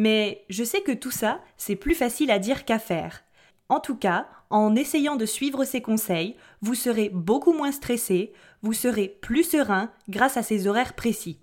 Mais 0.00 0.46
je 0.48 0.64
sais 0.64 0.80
que 0.80 0.92
tout 0.92 1.10
ça, 1.10 1.42
c'est 1.58 1.76
plus 1.76 1.94
facile 1.94 2.30
à 2.30 2.38
dire 2.38 2.64
qu'à 2.64 2.78
faire. 2.78 3.22
En 3.68 3.80
tout 3.80 3.96
cas, 3.96 4.28
en 4.48 4.74
essayant 4.74 5.16
de 5.16 5.26
suivre 5.26 5.66
ces 5.66 5.82
conseils, 5.82 6.36
vous 6.62 6.74
serez 6.74 7.10
beaucoup 7.10 7.52
moins 7.52 7.70
stressé, 7.70 8.32
vous 8.62 8.72
serez 8.72 9.08
plus 9.20 9.42
serein 9.42 9.90
grâce 10.08 10.38
à 10.38 10.42
ces 10.42 10.66
horaires 10.66 10.94
précis. 10.94 11.38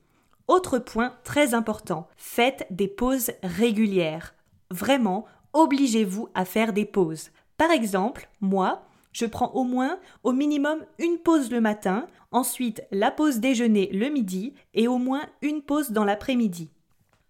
Autre 0.48 0.80
point 0.80 1.14
très 1.24 1.54
important, 1.54 2.08
faites 2.18 2.66
des 2.72 2.88
pauses 2.88 3.30
régulières. 3.44 4.34
Vraiment, 4.72 5.26
obligez-vous 5.54 6.30
à 6.34 6.44
faire 6.44 6.74
des 6.74 6.86
pauses. 6.86 7.30
Par 7.60 7.70
exemple, 7.70 8.28
moi, 8.42 8.88
je 9.12 9.28
prends 9.28 9.52
au 9.52 9.66
moins, 9.66 10.00
au 10.24 10.32
minimum, 10.32 10.84
une 10.98 11.20
pause 11.20 11.52
le 11.52 11.62
matin, 11.62 12.08
ensuite 12.32 12.82
la 12.90 13.12
pause 13.12 13.38
déjeuner 13.38 13.92
le 13.94 14.10
midi 14.10 14.56
et 14.74 14.88
au 14.88 14.98
moins 14.98 15.28
une 15.44 15.62
pause 15.62 15.92
dans 15.92 16.06
l'après-midi. 16.06 16.72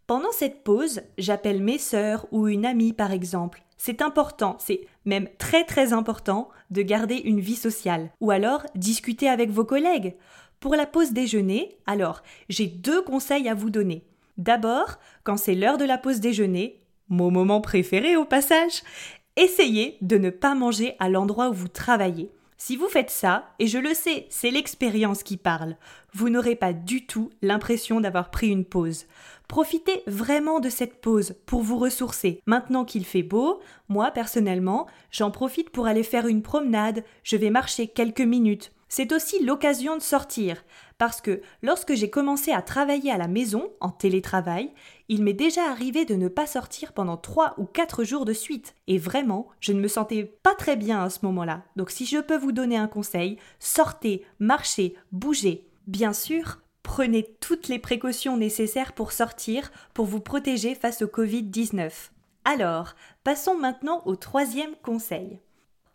Pendant 0.08 0.32
cette 0.32 0.64
pause, 0.64 1.02
j'appelle 1.18 1.62
mes 1.62 1.78
sœurs 1.78 2.28
ou 2.32 2.48
une 2.48 2.66
amie 2.66 2.94
par 2.94 3.12
exemple. 3.12 3.64
C'est 3.76 4.02
important, 4.02 4.56
c'est 4.58 4.88
même 5.04 5.28
très 5.38 5.66
très 5.66 5.92
important 5.92 6.48
de 6.72 6.82
garder 6.82 7.16
une 7.16 7.42
vie 7.42 7.58
sociale 7.58 8.10
ou 8.22 8.32
alors 8.32 8.66
discuter 8.74 9.28
avec 9.28 9.50
vos 9.50 9.66
collègues. 9.66 10.16
Pour 10.62 10.76
la 10.76 10.86
pause 10.86 11.12
déjeuner, 11.12 11.78
alors, 11.86 12.24
j'ai 12.48 12.68
deux 12.68 13.02
conseils 13.02 13.50
à 13.50 13.54
vous 13.54 13.70
donner. 13.70 14.06
D'abord, 14.38 14.98
quand 15.26 15.36
c'est 15.36 15.56
l'heure 15.56 15.78
de 15.78 15.84
la 15.84 15.98
pause 15.98 16.22
déjeuner, 16.22 16.80
mon 17.10 17.30
moment 17.30 17.60
préféré 17.60 18.16
au 18.16 18.24
passage, 18.24 18.84
essayez 19.36 19.98
de 20.00 20.18
ne 20.18 20.30
pas 20.30 20.56
manger 20.56 20.96
à 21.00 21.10
l'endroit 21.10 21.50
où 21.50 21.54
vous 21.54 21.68
travaillez. 21.68 22.32
Si 22.60 22.76
vous 22.76 22.88
faites 22.88 23.12
ça, 23.12 23.50
et 23.60 23.68
je 23.68 23.78
le 23.78 23.94
sais, 23.94 24.26
c'est 24.30 24.50
l'expérience 24.50 25.22
qui 25.22 25.38
parle, 25.38 25.76
vous 26.14 26.30
n'aurez 26.30 26.56
pas 26.56 26.74
du 26.74 27.06
tout 27.06 27.30
l'impression 27.44 28.02
d'avoir 28.02 28.32
pris 28.32 28.50
une 28.50 28.66
pause. 28.66 29.06
Profitez 29.48 30.04
vraiment 30.08 30.60
de 30.60 30.70
cette 30.70 31.00
pause 31.00 31.36
pour 31.46 31.62
vous 31.62 31.78
ressourcer. 31.78 32.42
Maintenant 32.46 32.84
qu'il 32.84 33.06
fait 33.06 33.24
beau, 33.24 33.62
moi 33.88 34.12
personnellement, 34.12 34.88
j'en 35.10 35.32
profite 35.32 35.70
pour 35.70 35.88
aller 35.88 36.04
faire 36.04 36.28
une 36.28 36.42
promenade, 36.42 37.04
je 37.24 37.38
vais 37.38 37.50
marcher 37.50 37.88
quelques 37.88 38.22
minutes. 38.22 38.74
C'est 38.90 39.12
aussi 39.12 39.44
l'occasion 39.44 39.98
de 39.98 40.02
sortir, 40.02 40.64
parce 40.98 41.20
que 41.20 41.42
lorsque 41.62 41.94
j'ai 41.94 42.10
commencé 42.10 42.52
à 42.52 42.62
travailler 42.62 43.12
à 43.12 43.18
la 43.18 43.28
maison, 43.28 43.72
en 43.82 43.90
télétravail, 43.90 44.72
il 45.10 45.24
m'est 45.24 45.34
déjà 45.34 45.70
arrivé 45.70 46.06
de 46.06 46.16
ne 46.16 46.30
pas 46.30 46.48
sortir 46.48 46.94
pendant 46.94 47.18
trois 47.18 47.54
ou 47.58 47.66
quatre 47.66 48.06
jours 48.06 48.24
de 48.24 48.34
suite. 48.34 48.76
Et 48.88 48.98
vraiment, 48.98 49.48
je 49.60 49.74
ne 49.74 49.82
me 49.82 49.90
sentais 49.90 50.24
pas 50.42 50.56
très 50.56 50.78
bien 50.78 51.04
à 51.04 51.10
ce 51.10 51.20
moment-là. 51.24 51.64
Donc 51.76 51.90
si 51.90 52.06
je 52.06 52.20
peux 52.20 52.38
vous 52.38 52.54
donner 52.54 52.78
un 52.78 52.88
conseil, 52.88 53.38
sortez, 53.60 54.26
marchez, 54.40 54.96
bougez. 55.12 55.68
Bien 55.86 56.14
sûr, 56.14 56.60
prenez 56.88 57.36
toutes 57.42 57.68
les 57.68 57.80
précautions 57.80 58.38
nécessaires 58.38 58.94
pour 58.94 59.12
sortir, 59.12 59.72
pour 59.94 60.06
vous 60.06 60.22
protéger 60.22 60.74
face 60.74 61.02
au 61.02 61.08
Covid-19. 61.08 61.92
Alors, 62.46 62.96
passons 63.26 63.58
maintenant 63.58 64.02
au 64.06 64.16
troisième 64.16 64.74
conseil. 64.82 65.42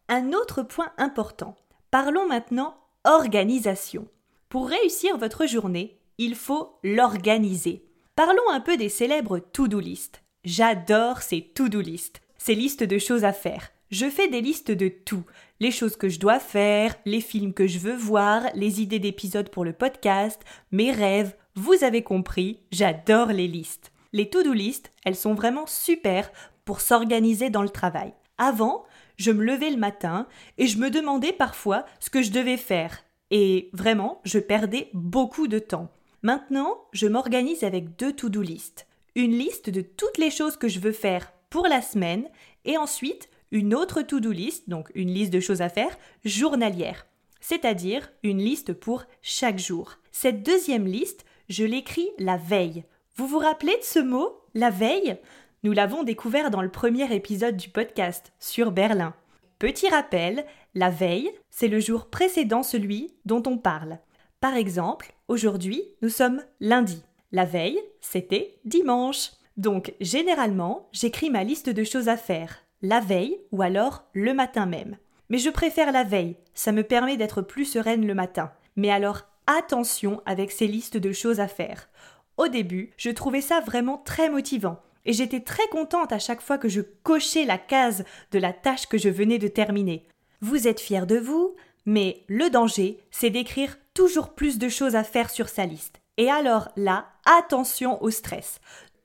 Un 0.08 0.34
autre 0.34 0.62
point 0.62 0.92
important. 0.98 1.56
Parlons 1.90 2.28
maintenant 2.28 2.76
organisation. 3.04 4.06
Pour 4.50 4.68
réussir 4.68 5.16
votre 5.16 5.46
journée, 5.46 5.98
il 6.18 6.34
faut 6.34 6.78
l'organiser. 6.84 7.86
Parlons 8.14 8.50
un 8.50 8.60
peu 8.60 8.76
des 8.76 8.90
célèbres 8.90 9.38
to-do 9.38 9.80
list. 9.80 10.22
J'adore 10.44 11.22
ces 11.22 11.40
to-do 11.40 11.80
list, 11.80 12.20
ces 12.42 12.56
listes 12.56 12.82
de 12.82 12.98
choses 12.98 13.22
à 13.22 13.32
faire. 13.32 13.70
Je 13.92 14.10
fais 14.10 14.26
des 14.26 14.40
listes 14.40 14.72
de 14.72 14.88
tout, 14.88 15.22
les 15.60 15.70
choses 15.70 15.94
que 15.94 16.08
je 16.08 16.18
dois 16.18 16.40
faire, 16.40 16.96
les 17.04 17.20
films 17.20 17.52
que 17.52 17.68
je 17.68 17.78
veux 17.78 17.94
voir, 17.94 18.42
les 18.56 18.82
idées 18.82 18.98
d'épisodes 18.98 19.48
pour 19.48 19.64
le 19.64 19.72
podcast, 19.72 20.42
mes 20.72 20.90
rêves. 20.90 21.36
Vous 21.54 21.84
avez 21.84 22.02
compris, 22.02 22.58
j'adore 22.72 23.28
les 23.28 23.46
listes. 23.46 23.92
Les 24.12 24.28
to-do 24.28 24.52
list, 24.52 24.90
elles 25.04 25.14
sont 25.14 25.34
vraiment 25.34 25.68
super 25.68 26.32
pour 26.64 26.80
s'organiser 26.80 27.48
dans 27.48 27.62
le 27.62 27.68
travail. 27.68 28.12
Avant, 28.38 28.86
je 29.18 29.30
me 29.30 29.44
levais 29.44 29.70
le 29.70 29.76
matin 29.76 30.26
et 30.58 30.66
je 30.66 30.78
me 30.78 30.90
demandais 30.90 31.32
parfois 31.32 31.86
ce 32.00 32.10
que 32.10 32.22
je 32.22 32.32
devais 32.32 32.56
faire. 32.56 33.04
Et 33.30 33.70
vraiment, 33.72 34.20
je 34.24 34.40
perdais 34.40 34.90
beaucoup 34.94 35.46
de 35.46 35.60
temps. 35.60 35.92
Maintenant, 36.22 36.76
je 36.92 37.06
m'organise 37.06 37.62
avec 37.62 37.96
deux 37.96 38.12
to-do 38.12 38.42
list. 38.42 38.88
Une 39.14 39.38
liste 39.38 39.70
de 39.70 39.82
toutes 39.82 40.18
les 40.18 40.30
choses 40.30 40.56
que 40.56 40.66
je 40.66 40.80
veux 40.80 40.90
faire 40.90 41.32
pour 41.52 41.68
la 41.68 41.82
semaine 41.82 42.28
et 42.64 42.78
ensuite 42.78 43.28
une 43.50 43.74
autre 43.74 44.00
to-do 44.00 44.32
list, 44.32 44.70
donc 44.70 44.90
une 44.94 45.12
liste 45.12 45.32
de 45.32 45.38
choses 45.38 45.60
à 45.60 45.68
faire, 45.68 45.98
journalière. 46.24 47.06
C'est-à-dire 47.40 48.10
une 48.22 48.38
liste 48.38 48.72
pour 48.72 49.04
chaque 49.20 49.58
jour. 49.58 49.98
Cette 50.12 50.42
deuxième 50.42 50.86
liste, 50.86 51.26
je 51.50 51.64
l'écris 51.64 52.08
la 52.18 52.38
veille. 52.38 52.84
Vous 53.16 53.26
vous 53.26 53.38
rappelez 53.38 53.76
de 53.76 53.84
ce 53.84 53.98
mot, 53.98 54.40
la 54.54 54.70
veille? 54.70 55.18
Nous 55.62 55.72
l'avons 55.72 56.04
découvert 56.04 56.50
dans 56.50 56.62
le 56.62 56.70
premier 56.70 57.14
épisode 57.14 57.58
du 57.58 57.68
podcast 57.68 58.32
sur 58.40 58.72
Berlin. 58.72 59.14
Petit 59.58 59.90
rappel, 59.90 60.46
la 60.74 60.88
veille, 60.88 61.30
c'est 61.50 61.68
le 61.68 61.80
jour 61.80 62.06
précédent 62.06 62.62
celui 62.62 63.12
dont 63.26 63.42
on 63.46 63.58
parle. 63.58 63.98
Par 64.40 64.56
exemple, 64.56 65.12
aujourd'hui, 65.28 65.82
nous 66.00 66.08
sommes 66.08 66.42
lundi. 66.60 67.02
La 67.30 67.44
veille, 67.44 67.78
c'était 68.00 68.58
dimanche. 68.64 69.32
Donc, 69.56 69.94
généralement, 70.00 70.88
j'écris 70.92 71.30
ma 71.30 71.44
liste 71.44 71.68
de 71.68 71.84
choses 71.84 72.08
à 72.08 72.16
faire, 72.16 72.64
la 72.80 73.00
veille 73.00 73.38
ou 73.50 73.62
alors 73.62 74.04
le 74.12 74.34
matin 74.34 74.66
même. 74.66 74.96
Mais 75.28 75.38
je 75.38 75.50
préfère 75.50 75.92
la 75.92 76.04
veille, 76.04 76.36
ça 76.54 76.72
me 76.72 76.82
permet 76.82 77.16
d'être 77.16 77.42
plus 77.42 77.64
sereine 77.64 78.06
le 78.06 78.14
matin. 78.14 78.52
Mais 78.76 78.90
alors, 78.90 79.22
attention 79.46 80.20
avec 80.26 80.50
ces 80.50 80.66
listes 80.66 80.96
de 80.96 81.12
choses 81.12 81.40
à 81.40 81.48
faire. 81.48 81.88
Au 82.36 82.48
début, 82.48 82.92
je 82.96 83.10
trouvais 83.10 83.40
ça 83.40 83.60
vraiment 83.60 83.98
très 83.98 84.30
motivant 84.30 84.78
et 85.04 85.12
j'étais 85.12 85.40
très 85.40 85.66
contente 85.68 86.12
à 86.12 86.18
chaque 86.18 86.40
fois 86.40 86.58
que 86.58 86.68
je 86.68 86.80
cochais 86.80 87.44
la 87.44 87.58
case 87.58 88.04
de 88.30 88.38
la 88.38 88.52
tâche 88.52 88.86
que 88.86 88.98
je 88.98 89.08
venais 89.08 89.38
de 89.38 89.48
terminer. 89.48 90.06
Vous 90.40 90.68
êtes 90.68 90.80
fiers 90.80 91.06
de 91.06 91.18
vous, 91.18 91.54
mais 91.86 92.24
le 92.28 92.50
danger, 92.50 92.98
c'est 93.10 93.30
d'écrire 93.30 93.76
toujours 93.94 94.30
plus 94.30 94.58
de 94.58 94.68
choses 94.68 94.96
à 94.96 95.04
faire 95.04 95.30
sur 95.30 95.48
sa 95.48 95.66
liste. 95.66 96.00
Et 96.16 96.30
alors 96.30 96.68
là, 96.76 97.06
attention 97.24 98.02
au 98.02 98.10
stress. 98.10 98.60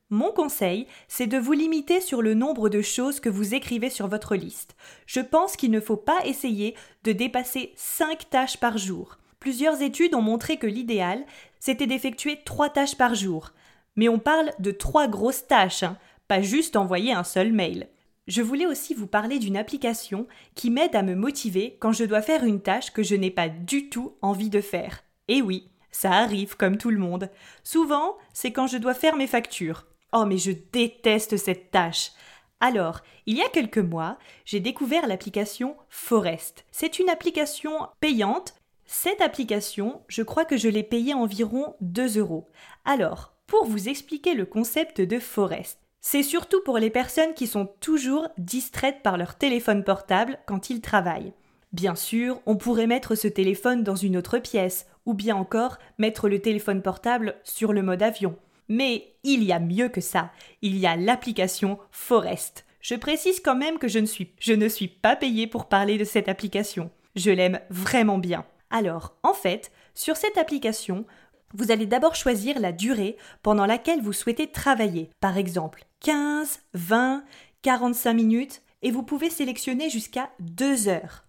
Mon 0.09 0.31
conseil, 0.31 0.87
c'est 1.09 1.27
de 1.27 1.37
vous 1.37 1.51
limiter 1.51 1.99
sur 1.99 2.21
le 2.21 2.33
nombre 2.33 2.69
de 2.69 2.81
choses 2.81 3.19
que 3.19 3.27
vous 3.27 3.55
écrivez 3.55 3.89
sur 3.89 4.07
votre 4.07 4.37
liste. 4.37 4.77
Je 5.05 5.19
pense 5.19 5.57
qu'il 5.57 5.69
ne 5.69 5.81
faut 5.81 5.97
pas 5.97 6.25
essayer 6.25 6.75
de 7.03 7.11
dépasser 7.11 7.73
5 7.75 8.29
tâches 8.29 8.57
par 8.57 8.77
jour. 8.77 9.17
Plusieurs 9.41 9.81
études 9.81 10.15
ont 10.15 10.21
montré 10.21 10.55
que 10.55 10.65
l'idéal, 10.65 11.25
c'était 11.59 11.87
d'effectuer 11.87 12.39
3 12.45 12.69
tâches 12.69 12.95
par 12.95 13.15
jour. 13.15 13.51
Mais 13.97 14.07
on 14.07 14.17
parle 14.17 14.51
de 14.59 14.71
trois 14.71 15.09
grosses 15.09 15.45
tâches, 15.45 15.83
hein, 15.83 15.97
pas 16.29 16.41
juste 16.41 16.77
envoyer 16.77 17.11
un 17.11 17.25
seul 17.25 17.51
mail. 17.51 17.89
Je 18.27 18.41
voulais 18.41 18.65
aussi 18.65 18.93
vous 18.93 19.07
parler 19.07 19.39
d'une 19.39 19.57
application 19.57 20.25
qui 20.55 20.69
m'aide 20.69 20.95
à 20.95 21.03
me 21.03 21.15
motiver 21.15 21.75
quand 21.81 21.91
je 21.91 22.05
dois 22.05 22.21
faire 22.21 22.45
une 22.45 22.61
tâche 22.61 22.91
que 22.91 23.03
je 23.03 23.15
n'ai 23.15 23.31
pas 23.31 23.49
du 23.49 23.89
tout 23.89 24.13
envie 24.21 24.49
de 24.49 24.61
faire. 24.61 25.03
Et 25.27 25.41
oui, 25.41 25.69
ça 25.91 26.11
arrive 26.11 26.55
comme 26.55 26.77
tout 26.77 26.91
le 26.91 26.99
monde. 26.99 27.29
Souvent, 27.63 28.17
c'est 28.33 28.51
quand 28.51 28.67
je 28.67 28.77
dois 28.77 28.93
faire 28.93 29.17
mes 29.17 29.27
factures. 29.27 29.85
Oh 30.19 30.25
mais 30.25 30.39
je 30.39 30.51
déteste 30.71 31.37
cette 31.37 31.69
tâche. 31.69 32.11
Alors, 32.59 33.01
il 33.27 33.37
y 33.37 33.43
a 33.43 33.49
quelques 33.49 33.77
mois, 33.77 34.17
j'ai 34.45 34.59
découvert 34.59 35.05
l'application 35.05 35.77
Forest. 35.89 36.65
C'est 36.71 36.97
une 36.97 37.09
application 37.09 37.87
payante. 37.99 38.55
Cette 38.87 39.21
application, 39.21 40.01
je 40.07 40.23
crois 40.23 40.43
que 40.43 40.57
je 40.57 40.69
l'ai 40.69 40.81
payée 40.81 41.13
environ 41.13 41.75
2 41.81 42.17
euros. 42.17 42.47
Alors, 42.83 43.33
pour 43.45 43.65
vous 43.65 43.89
expliquer 43.89 44.33
le 44.33 44.47
concept 44.47 45.01
de 45.01 45.19
Forest. 45.19 45.77
C'est 46.01 46.23
surtout 46.23 46.63
pour 46.65 46.79
les 46.79 46.89
personnes 46.89 47.35
qui 47.35 47.45
sont 47.45 47.69
toujours 47.79 48.27
distraites 48.39 49.03
par 49.03 49.17
leur 49.17 49.37
téléphone 49.37 49.83
portable 49.83 50.39
quand 50.47 50.71
ils 50.71 50.81
travaillent. 50.81 51.33
Bien 51.73 51.93
sûr, 51.93 52.41
on 52.47 52.55
pourrait 52.55 52.87
mettre 52.87 53.13
ce 53.13 53.27
téléphone 53.27 53.83
dans 53.83 53.95
une 53.95 54.17
autre 54.17 54.39
pièce, 54.39 54.87
ou 55.05 55.13
bien 55.13 55.35
encore 55.35 55.77
mettre 55.99 56.27
le 56.27 56.39
téléphone 56.39 56.81
portable 56.81 57.35
sur 57.43 57.71
le 57.71 57.83
mode 57.83 58.01
avion. 58.01 58.35
Mais 58.69 59.15
il 59.23 59.43
y 59.43 59.51
a 59.51 59.59
mieux 59.59 59.89
que 59.89 60.01
ça, 60.01 60.31
il 60.61 60.77
y 60.77 60.87
a 60.87 60.95
l'application 60.95 61.79
Forest. 61.91 62.65
Je 62.81 62.95
précise 62.95 63.41
quand 63.41 63.55
même 63.55 63.79
que 63.79 63.87
je 63.87 63.99
ne 63.99 64.67
suis, 64.69 64.87
pas 64.87 65.15
payée 65.15 65.47
pour 65.47 65.67
parler 65.67 65.97
de 65.97 66.03
cette 66.03 66.29
application. 66.29 66.89
Je 67.15 67.31
l'aime 67.31 67.59
vraiment 67.69 68.17
bien. 68.17 68.45
Alors, 68.69 69.15
en 69.23 69.33
fait, 69.33 69.71
sur 69.93 70.15
cette 70.15 70.37
application, 70.37 71.05
vous 71.53 71.71
allez 71.71 71.85
d'abord 71.85 72.15
choisir 72.15 72.59
la 72.59 72.71
durée 72.71 73.17
pendant 73.41 73.65
laquelle 73.65 74.01
vous 74.01 74.13
souhaitez 74.13 74.47
travailler, 74.47 75.09
par 75.19 75.37
exemple 75.37 75.85
15, 76.01 76.61
20, 76.73 77.23
45 77.61 78.13
minutes, 78.13 78.61
et 78.81 78.91
vous 78.91 79.03
pouvez 79.03 79.29
sélectionner 79.29 79.89
jusqu'à 79.89 80.29
2 80.39 80.87
heures. 80.87 81.25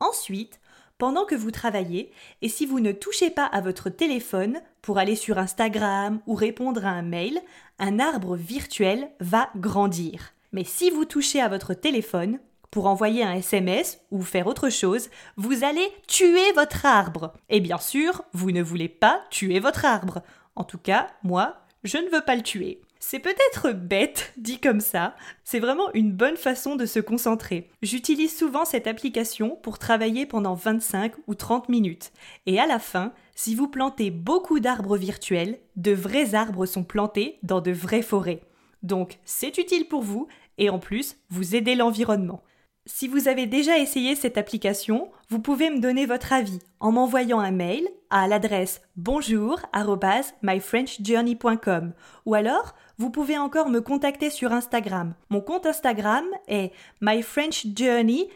Ensuite, 0.00 0.59
pendant 1.00 1.24
que 1.24 1.34
vous 1.34 1.50
travaillez, 1.50 2.12
et 2.42 2.50
si 2.50 2.66
vous 2.66 2.78
ne 2.78 2.92
touchez 2.92 3.30
pas 3.30 3.46
à 3.46 3.62
votre 3.62 3.88
téléphone 3.88 4.60
pour 4.82 4.98
aller 4.98 5.16
sur 5.16 5.38
Instagram 5.38 6.20
ou 6.26 6.34
répondre 6.34 6.84
à 6.84 6.90
un 6.90 7.00
mail, 7.00 7.40
un 7.78 7.98
arbre 7.98 8.36
virtuel 8.36 9.08
va 9.18 9.48
grandir. 9.56 10.34
Mais 10.52 10.62
si 10.62 10.90
vous 10.90 11.06
touchez 11.06 11.40
à 11.40 11.48
votre 11.48 11.72
téléphone, 11.72 12.38
pour 12.70 12.84
envoyer 12.84 13.24
un 13.24 13.32
SMS 13.32 13.98
ou 14.10 14.20
faire 14.20 14.46
autre 14.46 14.68
chose, 14.68 15.08
vous 15.38 15.64
allez 15.64 15.88
tuer 16.06 16.52
votre 16.54 16.84
arbre. 16.84 17.32
Et 17.48 17.60
bien 17.60 17.78
sûr, 17.78 18.22
vous 18.34 18.50
ne 18.50 18.62
voulez 18.62 18.90
pas 18.90 19.22
tuer 19.30 19.58
votre 19.58 19.86
arbre. 19.86 20.20
En 20.54 20.64
tout 20.64 20.78
cas, 20.78 21.06
moi, 21.22 21.56
je 21.82 21.96
ne 21.96 22.10
veux 22.10 22.22
pas 22.26 22.36
le 22.36 22.42
tuer. 22.42 22.82
C'est 23.02 23.18
peut-être 23.18 23.72
bête 23.72 24.32
dit 24.36 24.60
comme 24.60 24.80
ça, 24.80 25.16
c'est 25.42 25.58
vraiment 25.58 25.90
une 25.94 26.12
bonne 26.12 26.36
façon 26.36 26.76
de 26.76 26.84
se 26.86 27.00
concentrer. 27.00 27.70
J'utilise 27.82 28.36
souvent 28.36 28.64
cette 28.64 28.86
application 28.86 29.58
pour 29.62 29.78
travailler 29.78 30.26
pendant 30.26 30.54
25 30.54 31.14
ou 31.26 31.34
30 31.34 31.70
minutes. 31.70 32.12
Et 32.44 32.60
à 32.60 32.66
la 32.66 32.78
fin, 32.78 33.12
si 33.34 33.54
vous 33.54 33.68
plantez 33.68 34.10
beaucoup 34.10 34.60
d'arbres 34.60 34.98
virtuels, 34.98 35.58
de 35.76 35.92
vrais 35.92 36.34
arbres 36.34 36.66
sont 36.66 36.84
plantés 36.84 37.38
dans 37.42 37.62
de 37.62 37.72
vraies 37.72 38.02
forêts. 38.02 38.42
Donc 38.82 39.18
c'est 39.24 39.56
utile 39.58 39.88
pour 39.88 40.02
vous 40.02 40.28
et 40.58 40.68
en 40.68 40.78
plus, 40.78 41.16
vous 41.30 41.56
aidez 41.56 41.74
l'environnement. 41.74 42.42
Si 42.84 43.08
vous 43.08 43.28
avez 43.28 43.46
déjà 43.46 43.78
essayé 43.78 44.14
cette 44.14 44.36
application, 44.36 45.10
vous 45.30 45.40
pouvez 45.40 45.70
me 45.70 45.80
donner 45.80 46.06
votre 46.06 46.32
avis 46.32 46.60
en 46.80 46.90
m'envoyant 46.92 47.40
un 47.40 47.52
mail 47.52 47.88
à 48.10 48.28
l'adresse 48.28 48.82
bonjour@myfrenchjourney.com 48.96 51.92
ou 52.26 52.34
alors 52.34 52.74
vous 52.98 53.08
pouvez 53.10 53.38
encore 53.38 53.70
me 53.70 53.80
contacter 53.80 54.28
sur 54.28 54.52
Instagram. 54.52 55.14
Mon 55.30 55.40
compte 55.40 55.64
Instagram 55.66 56.26
est 56.48 56.72
myfrenchjourney 57.00 58.28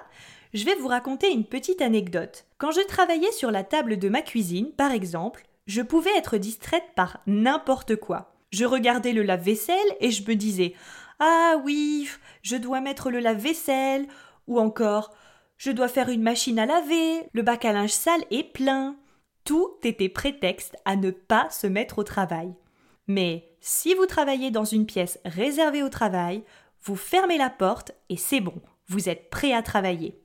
Je 0.52 0.66
vais 0.66 0.74
vous 0.74 0.88
raconter 0.88 1.32
une 1.32 1.46
petite 1.46 1.80
anecdote. 1.80 2.44
Quand 2.58 2.70
je 2.70 2.86
travaillais 2.86 3.32
sur 3.32 3.50
la 3.50 3.64
table 3.64 3.98
de 3.98 4.10
ma 4.10 4.20
cuisine, 4.20 4.72
par 4.72 4.90
exemple, 4.92 5.46
je 5.66 5.82
pouvais 5.82 6.16
être 6.16 6.36
distraite 6.36 6.88
par 6.96 7.20
n'importe 7.26 7.96
quoi. 7.96 8.34
Je 8.50 8.64
regardais 8.64 9.12
le 9.12 9.22
lave-vaisselle 9.22 9.76
et 10.00 10.10
je 10.10 10.28
me 10.28 10.34
disais 10.34 10.74
Ah 11.18 11.56
oui, 11.64 12.08
je 12.42 12.56
dois 12.56 12.80
mettre 12.80 13.10
le 13.10 13.20
lave-vaisselle, 13.20 14.08
ou 14.46 14.58
encore 14.58 15.14
Je 15.56 15.70
dois 15.70 15.88
faire 15.88 16.08
une 16.08 16.22
machine 16.22 16.58
à 16.58 16.66
laver, 16.66 17.28
le 17.32 17.42
bac 17.42 17.64
à 17.64 17.72
linge 17.72 17.92
sale 17.92 18.24
est 18.30 18.52
plein. 18.52 18.96
Tout 19.44 19.76
était 19.84 20.08
prétexte 20.08 20.76
à 20.84 20.96
ne 20.96 21.10
pas 21.10 21.48
se 21.50 21.66
mettre 21.66 21.98
au 21.98 22.04
travail. 22.04 22.52
Mais 23.06 23.56
si 23.60 23.94
vous 23.94 24.06
travaillez 24.06 24.50
dans 24.50 24.64
une 24.64 24.86
pièce 24.86 25.18
réservée 25.24 25.82
au 25.82 25.88
travail, 25.88 26.42
vous 26.82 26.96
fermez 26.96 27.38
la 27.38 27.50
porte 27.50 27.92
et 28.08 28.16
c'est 28.16 28.40
bon, 28.40 28.60
vous 28.88 29.08
êtes 29.08 29.30
prêt 29.30 29.52
à 29.52 29.62
travailler. 29.62 30.20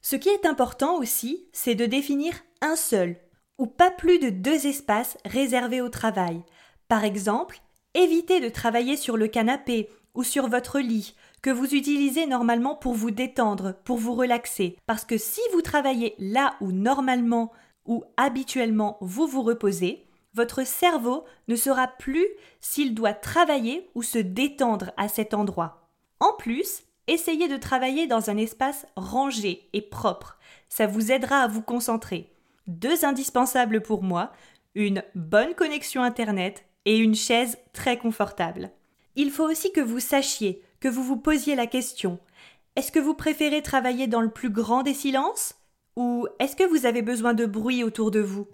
Ce 0.00 0.16
qui 0.16 0.28
est 0.28 0.46
important 0.46 0.96
aussi, 0.98 1.48
c'est 1.52 1.74
de 1.74 1.86
définir 1.86 2.34
un 2.60 2.76
seul 2.76 3.16
ou 3.58 3.66
pas 3.66 3.90
plus 3.90 4.18
de 4.18 4.30
deux 4.30 4.66
espaces 4.66 5.18
réservés 5.24 5.80
au 5.80 5.88
travail. 5.88 6.42
Par 6.88 7.04
exemple, 7.04 7.60
évitez 7.94 8.40
de 8.40 8.48
travailler 8.48 8.96
sur 8.96 9.16
le 9.16 9.28
canapé 9.28 9.88
ou 10.14 10.22
sur 10.22 10.48
votre 10.48 10.78
lit, 10.78 11.14
que 11.42 11.50
vous 11.50 11.74
utilisez 11.74 12.26
normalement 12.26 12.74
pour 12.74 12.94
vous 12.94 13.10
détendre, 13.10 13.74
pour 13.84 13.96
vous 13.96 14.14
relaxer. 14.14 14.76
Parce 14.86 15.04
que 15.04 15.18
si 15.18 15.40
vous 15.52 15.62
travaillez 15.62 16.14
là 16.18 16.54
où 16.60 16.70
normalement 16.70 17.52
ou 17.86 18.04
habituellement 18.16 18.98
vous 19.00 19.26
vous 19.26 19.42
reposez, 19.42 20.06
votre 20.34 20.66
cerveau 20.66 21.24
ne 21.48 21.56
saura 21.56 21.88
plus 21.88 22.26
s'il 22.60 22.94
doit 22.94 23.12
travailler 23.12 23.90
ou 23.94 24.02
se 24.02 24.18
détendre 24.18 24.92
à 24.96 25.08
cet 25.08 25.34
endroit. 25.34 25.88
En 26.20 26.32
plus, 26.34 26.84
essayez 27.06 27.48
de 27.48 27.56
travailler 27.56 28.06
dans 28.06 28.30
un 28.30 28.36
espace 28.36 28.86
rangé 28.96 29.68
et 29.72 29.82
propre. 29.82 30.38
Ça 30.68 30.86
vous 30.86 31.10
aidera 31.12 31.40
à 31.40 31.48
vous 31.48 31.62
concentrer 31.62 32.31
deux 32.66 33.04
indispensables 33.04 33.82
pour 33.82 34.02
moi, 34.02 34.32
une 34.74 35.02
bonne 35.14 35.54
connexion 35.54 36.02
Internet 36.02 36.64
et 36.84 36.98
une 36.98 37.14
chaise 37.14 37.58
très 37.72 37.98
confortable. 37.98 38.70
Il 39.16 39.30
faut 39.30 39.48
aussi 39.48 39.72
que 39.72 39.80
vous 39.80 40.00
sachiez, 40.00 40.62
que 40.80 40.88
vous 40.88 41.02
vous 41.02 41.18
posiez 41.18 41.54
la 41.54 41.66
question 41.66 42.18
est-ce 42.74 42.90
que 42.90 42.98
vous 42.98 43.12
préférez 43.12 43.60
travailler 43.60 44.06
dans 44.06 44.22
le 44.22 44.30
plus 44.30 44.48
grand 44.48 44.82
des 44.82 44.94
silences 44.94 45.56
Ou 45.96 46.26
est-ce 46.38 46.56
que 46.56 46.64
vous 46.64 46.86
avez 46.86 47.02
besoin 47.02 47.34
de 47.34 47.44
bruit 47.44 47.84
autour 47.84 48.10
de 48.10 48.20
vous? 48.20 48.48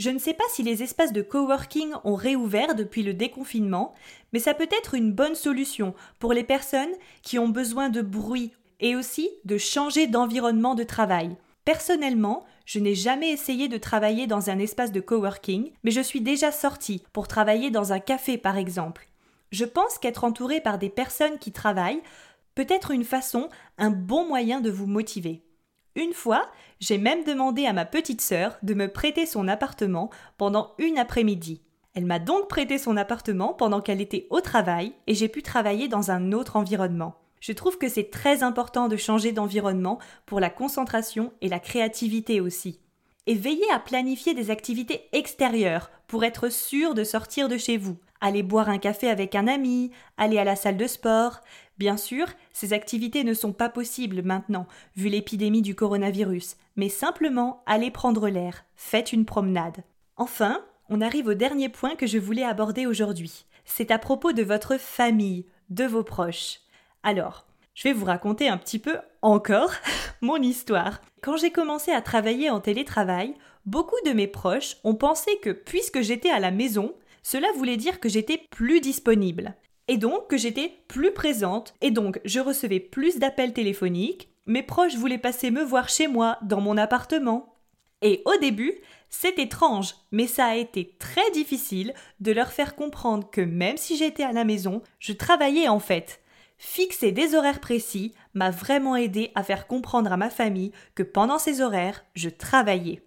Je 0.00 0.10
ne 0.10 0.18
sais 0.18 0.34
pas 0.34 0.44
si 0.50 0.64
les 0.64 0.82
espaces 0.82 1.12
de 1.12 1.22
coworking 1.22 1.92
ont 2.02 2.16
réouvert 2.16 2.74
depuis 2.74 3.04
le 3.04 3.14
déconfinement, 3.14 3.94
mais 4.32 4.40
ça 4.40 4.54
peut 4.54 4.68
être 4.76 4.94
une 4.94 5.12
bonne 5.12 5.36
solution 5.36 5.94
pour 6.18 6.32
les 6.32 6.42
personnes 6.42 6.90
qui 7.22 7.38
ont 7.38 7.48
besoin 7.48 7.90
de 7.90 8.02
bruit 8.02 8.50
et 8.80 8.96
aussi 8.96 9.30
de 9.44 9.56
changer 9.56 10.08
d'environnement 10.08 10.74
de 10.74 10.82
travail. 10.82 11.36
Personnellement, 11.64 12.44
je 12.70 12.78
n'ai 12.78 12.94
jamais 12.94 13.32
essayé 13.32 13.66
de 13.66 13.78
travailler 13.78 14.28
dans 14.28 14.48
un 14.48 14.60
espace 14.60 14.92
de 14.92 15.00
coworking, 15.00 15.72
mais 15.82 15.90
je 15.90 16.00
suis 16.00 16.20
déjà 16.20 16.52
sortie 16.52 17.02
pour 17.12 17.26
travailler 17.26 17.72
dans 17.72 17.92
un 17.92 17.98
café 17.98 18.38
par 18.38 18.56
exemple. 18.56 19.08
Je 19.50 19.64
pense 19.64 19.98
qu'être 19.98 20.22
entouré 20.22 20.60
par 20.60 20.78
des 20.78 20.88
personnes 20.88 21.40
qui 21.40 21.50
travaillent 21.50 22.00
peut 22.54 22.68
être 22.68 22.92
une 22.92 23.02
façon, 23.02 23.48
un 23.76 23.90
bon 23.90 24.24
moyen 24.24 24.60
de 24.60 24.70
vous 24.70 24.86
motiver. 24.86 25.42
Une 25.96 26.12
fois, 26.12 26.48
j'ai 26.78 26.96
même 26.96 27.24
demandé 27.24 27.66
à 27.66 27.72
ma 27.72 27.86
petite 27.86 28.20
sœur 28.20 28.56
de 28.62 28.74
me 28.74 28.86
prêter 28.86 29.26
son 29.26 29.48
appartement 29.48 30.08
pendant 30.38 30.70
une 30.78 30.96
après-midi. 30.96 31.62
Elle 31.94 32.06
m'a 32.06 32.20
donc 32.20 32.46
prêté 32.46 32.78
son 32.78 32.96
appartement 32.96 33.52
pendant 33.52 33.80
qu'elle 33.80 34.00
était 34.00 34.28
au 34.30 34.40
travail 34.40 34.92
et 35.08 35.16
j'ai 35.16 35.28
pu 35.28 35.42
travailler 35.42 35.88
dans 35.88 36.12
un 36.12 36.30
autre 36.30 36.54
environnement. 36.54 37.16
Je 37.40 37.52
trouve 37.52 37.78
que 37.78 37.88
c'est 37.88 38.10
très 38.10 38.42
important 38.42 38.88
de 38.88 38.96
changer 38.96 39.32
d'environnement 39.32 39.98
pour 40.26 40.40
la 40.40 40.50
concentration 40.50 41.32
et 41.40 41.48
la 41.48 41.58
créativité 41.58 42.40
aussi. 42.40 42.80
Et 43.26 43.34
veillez 43.34 43.70
à 43.72 43.78
planifier 43.78 44.34
des 44.34 44.50
activités 44.50 45.08
extérieures 45.12 45.90
pour 46.06 46.24
être 46.24 46.50
sûr 46.50 46.94
de 46.94 47.04
sortir 47.04 47.48
de 47.48 47.56
chez 47.56 47.78
vous. 47.78 47.96
Aller 48.20 48.42
boire 48.42 48.68
un 48.68 48.78
café 48.78 49.08
avec 49.08 49.34
un 49.34 49.46
ami, 49.46 49.90
aller 50.18 50.38
à 50.38 50.44
la 50.44 50.56
salle 50.56 50.76
de 50.76 50.86
sport. 50.86 51.40
Bien 51.78 51.96
sûr, 51.96 52.26
ces 52.52 52.74
activités 52.74 53.24
ne 53.24 53.32
sont 53.32 53.54
pas 53.54 53.70
possibles 53.70 54.22
maintenant, 54.22 54.66
vu 54.96 55.08
l'épidémie 55.08 55.62
du 55.62 55.74
coronavirus, 55.74 56.56
mais 56.76 56.90
simplement 56.90 57.62
allez 57.64 57.90
prendre 57.90 58.28
l'air, 58.28 58.64
faites 58.76 59.14
une 59.14 59.24
promenade. 59.24 59.82
Enfin, 60.16 60.62
on 60.90 61.00
arrive 61.00 61.28
au 61.28 61.34
dernier 61.34 61.70
point 61.70 61.96
que 61.96 62.06
je 62.06 62.18
voulais 62.18 62.44
aborder 62.44 62.84
aujourd'hui. 62.84 63.46
C'est 63.64 63.90
à 63.90 63.98
propos 63.98 64.32
de 64.32 64.42
votre 64.42 64.78
famille, 64.78 65.46
de 65.70 65.84
vos 65.84 66.02
proches. 66.02 66.60
Alors, 67.02 67.46
je 67.74 67.84
vais 67.84 67.94
vous 67.94 68.04
raconter 68.04 68.48
un 68.48 68.58
petit 68.58 68.78
peu 68.78 68.98
encore 69.22 69.72
mon 70.20 70.36
histoire. 70.36 71.00
Quand 71.22 71.36
j'ai 71.36 71.50
commencé 71.50 71.92
à 71.92 72.02
travailler 72.02 72.50
en 72.50 72.60
télétravail, 72.60 73.34
beaucoup 73.64 73.96
de 74.04 74.12
mes 74.12 74.26
proches 74.26 74.76
ont 74.84 74.94
pensé 74.94 75.30
que 75.42 75.50
puisque 75.50 76.02
j'étais 76.02 76.30
à 76.30 76.40
la 76.40 76.50
maison, 76.50 76.94
cela 77.22 77.48
voulait 77.56 77.78
dire 77.78 78.00
que 78.00 78.08
j'étais 78.08 78.42
plus 78.50 78.80
disponible. 78.80 79.54
Et 79.88 79.96
donc 79.96 80.28
que 80.28 80.36
j'étais 80.36 80.74
plus 80.88 81.12
présente, 81.12 81.74
et 81.80 81.90
donc 81.90 82.20
je 82.24 82.40
recevais 82.40 82.80
plus 82.80 83.18
d'appels 83.18 83.52
téléphoniques, 83.52 84.28
mes 84.46 84.62
proches 84.62 84.96
voulaient 84.96 85.18
passer 85.18 85.50
me 85.50 85.62
voir 85.62 85.88
chez 85.88 86.06
moi, 86.06 86.38
dans 86.42 86.60
mon 86.60 86.76
appartement. 86.76 87.56
Et 88.02 88.22
au 88.24 88.36
début, 88.40 88.74
c'est 89.08 89.38
étrange, 89.38 89.94
mais 90.12 90.26
ça 90.26 90.46
a 90.46 90.56
été 90.56 90.96
très 90.98 91.30
difficile 91.32 91.92
de 92.20 92.32
leur 92.32 92.52
faire 92.52 92.76
comprendre 92.76 93.28
que 93.30 93.40
même 93.40 93.76
si 93.76 93.96
j'étais 93.96 94.22
à 94.22 94.32
la 94.32 94.44
maison, 94.44 94.82
je 94.98 95.12
travaillais 95.12 95.68
en 95.68 95.80
fait. 95.80 96.20
Fixer 96.62 97.10
des 97.10 97.34
horaires 97.34 97.58
précis 97.58 98.12
m'a 98.34 98.50
vraiment 98.50 98.94
aidé 98.94 99.32
à 99.34 99.42
faire 99.42 99.66
comprendre 99.66 100.12
à 100.12 100.18
ma 100.18 100.28
famille 100.28 100.72
que 100.94 101.02
pendant 101.02 101.38
ces 101.38 101.62
horaires, 101.62 102.04
je 102.14 102.28
travaillais. 102.28 103.02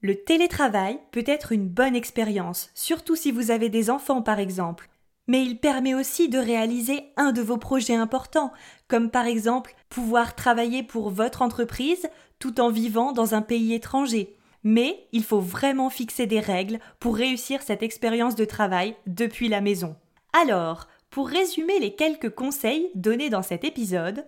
Le 0.00 0.16
télétravail 0.16 0.98
peut 1.12 1.22
être 1.24 1.52
une 1.52 1.68
bonne 1.68 1.94
expérience, 1.94 2.68
surtout 2.74 3.14
si 3.14 3.30
vous 3.30 3.52
avez 3.52 3.68
des 3.68 3.90
enfants 3.90 4.22
par 4.22 4.40
exemple. 4.40 4.90
Mais 5.28 5.44
il 5.44 5.60
permet 5.60 5.94
aussi 5.94 6.28
de 6.28 6.38
réaliser 6.38 7.04
un 7.16 7.30
de 7.30 7.42
vos 7.42 7.58
projets 7.58 7.94
importants, 7.94 8.52
comme 8.88 9.12
par 9.12 9.26
exemple 9.26 9.76
pouvoir 9.88 10.34
travailler 10.34 10.82
pour 10.82 11.10
votre 11.10 11.42
entreprise 11.42 12.08
tout 12.40 12.60
en 12.60 12.70
vivant 12.70 13.12
dans 13.12 13.36
un 13.36 13.42
pays 13.42 13.72
étranger. 13.72 14.36
Mais 14.64 15.06
il 15.12 15.22
faut 15.22 15.40
vraiment 15.40 15.90
fixer 15.90 16.26
des 16.26 16.40
règles 16.40 16.80
pour 16.98 17.16
réussir 17.16 17.62
cette 17.62 17.84
expérience 17.84 18.34
de 18.34 18.44
travail 18.44 18.96
depuis 19.06 19.48
la 19.48 19.60
maison. 19.60 19.94
Alors, 20.32 20.88
pour 21.16 21.28
résumer 21.30 21.80
les 21.80 21.94
quelques 21.94 22.28
conseils 22.28 22.90
donnés 22.94 23.30
dans 23.30 23.40
cet 23.40 23.64
épisode, 23.64 24.26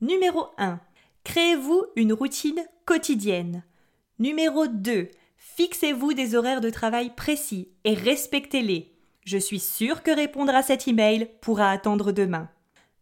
numéro 0.00 0.48
1. 0.58 0.80
Créez-vous 1.22 1.84
une 1.94 2.12
routine 2.12 2.60
quotidienne. 2.86 3.62
Numéro 4.18 4.66
2. 4.66 5.12
Fixez-vous 5.36 6.12
des 6.12 6.34
horaires 6.34 6.60
de 6.60 6.70
travail 6.70 7.14
précis 7.14 7.68
et 7.84 7.94
respectez-les. 7.94 8.92
Je 9.24 9.38
suis 9.38 9.60
sûre 9.60 10.02
que 10.02 10.10
répondre 10.10 10.52
à 10.52 10.64
cet 10.64 10.88
email 10.88 11.30
pourra 11.40 11.70
attendre 11.70 12.10
demain. 12.10 12.48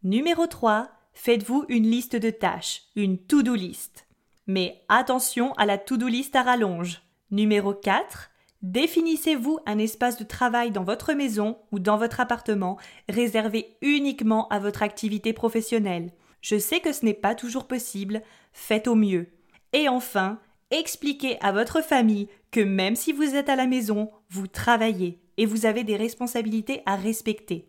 Numéro 0.03 0.47
3. 0.47 0.90
Faites-vous 1.14 1.64
une 1.71 1.90
liste 1.90 2.16
de 2.16 2.29
tâches, 2.29 2.83
une 2.97 3.16
to-do 3.16 3.55
list. 3.55 4.05
Mais 4.47 4.83
attention 4.90 5.55
à 5.55 5.64
la 5.64 5.79
to-do 5.79 6.07
list 6.07 6.37
à 6.37 6.42
rallonge. 6.42 7.01
Numéro 7.31 7.73
4. 7.73 8.31
Définissez-vous 8.62 9.59
un 9.66 9.79
espace 9.79 10.18
de 10.18 10.25
travail 10.25 10.70
dans 10.70 10.85
votre 10.85 11.14
maison 11.14 11.59
ou 11.72 11.81
dans 11.81 11.96
votre 11.96 12.20
appartement 12.20 12.79
réservé 13.09 13.77
uniquement 13.83 14.46
à 14.48 14.61
votre 14.61 14.85
activité 14.85 15.33
professionnelle. 15.33 16.12
Je 16.42 16.59
sais 16.59 16.79
que 16.79 16.92
ce 16.92 17.05
n'est 17.05 17.12
pas 17.12 17.35
toujours 17.35 17.66
possible, 17.66 18.22
faites 18.53 18.87
au 18.87 18.94
mieux. 18.94 19.27
Et 19.72 19.88
enfin, 19.88 20.38
expliquez 20.70 21.40
à 21.40 21.51
votre 21.51 21.83
famille 21.83 22.29
que 22.53 22.61
même 22.61 22.94
si 22.94 23.12
vous 23.12 23.35
êtes 23.35 23.48
à 23.48 23.57
la 23.57 23.66
maison, 23.66 24.11
vous 24.31 24.46
travaillez 24.46 25.18
et 25.38 25.46
vous 25.46 25.66
avez 25.66 25.83
des 25.83 25.96
responsabilités 25.96 26.83
à 26.87 26.94
respecter. 26.94 27.68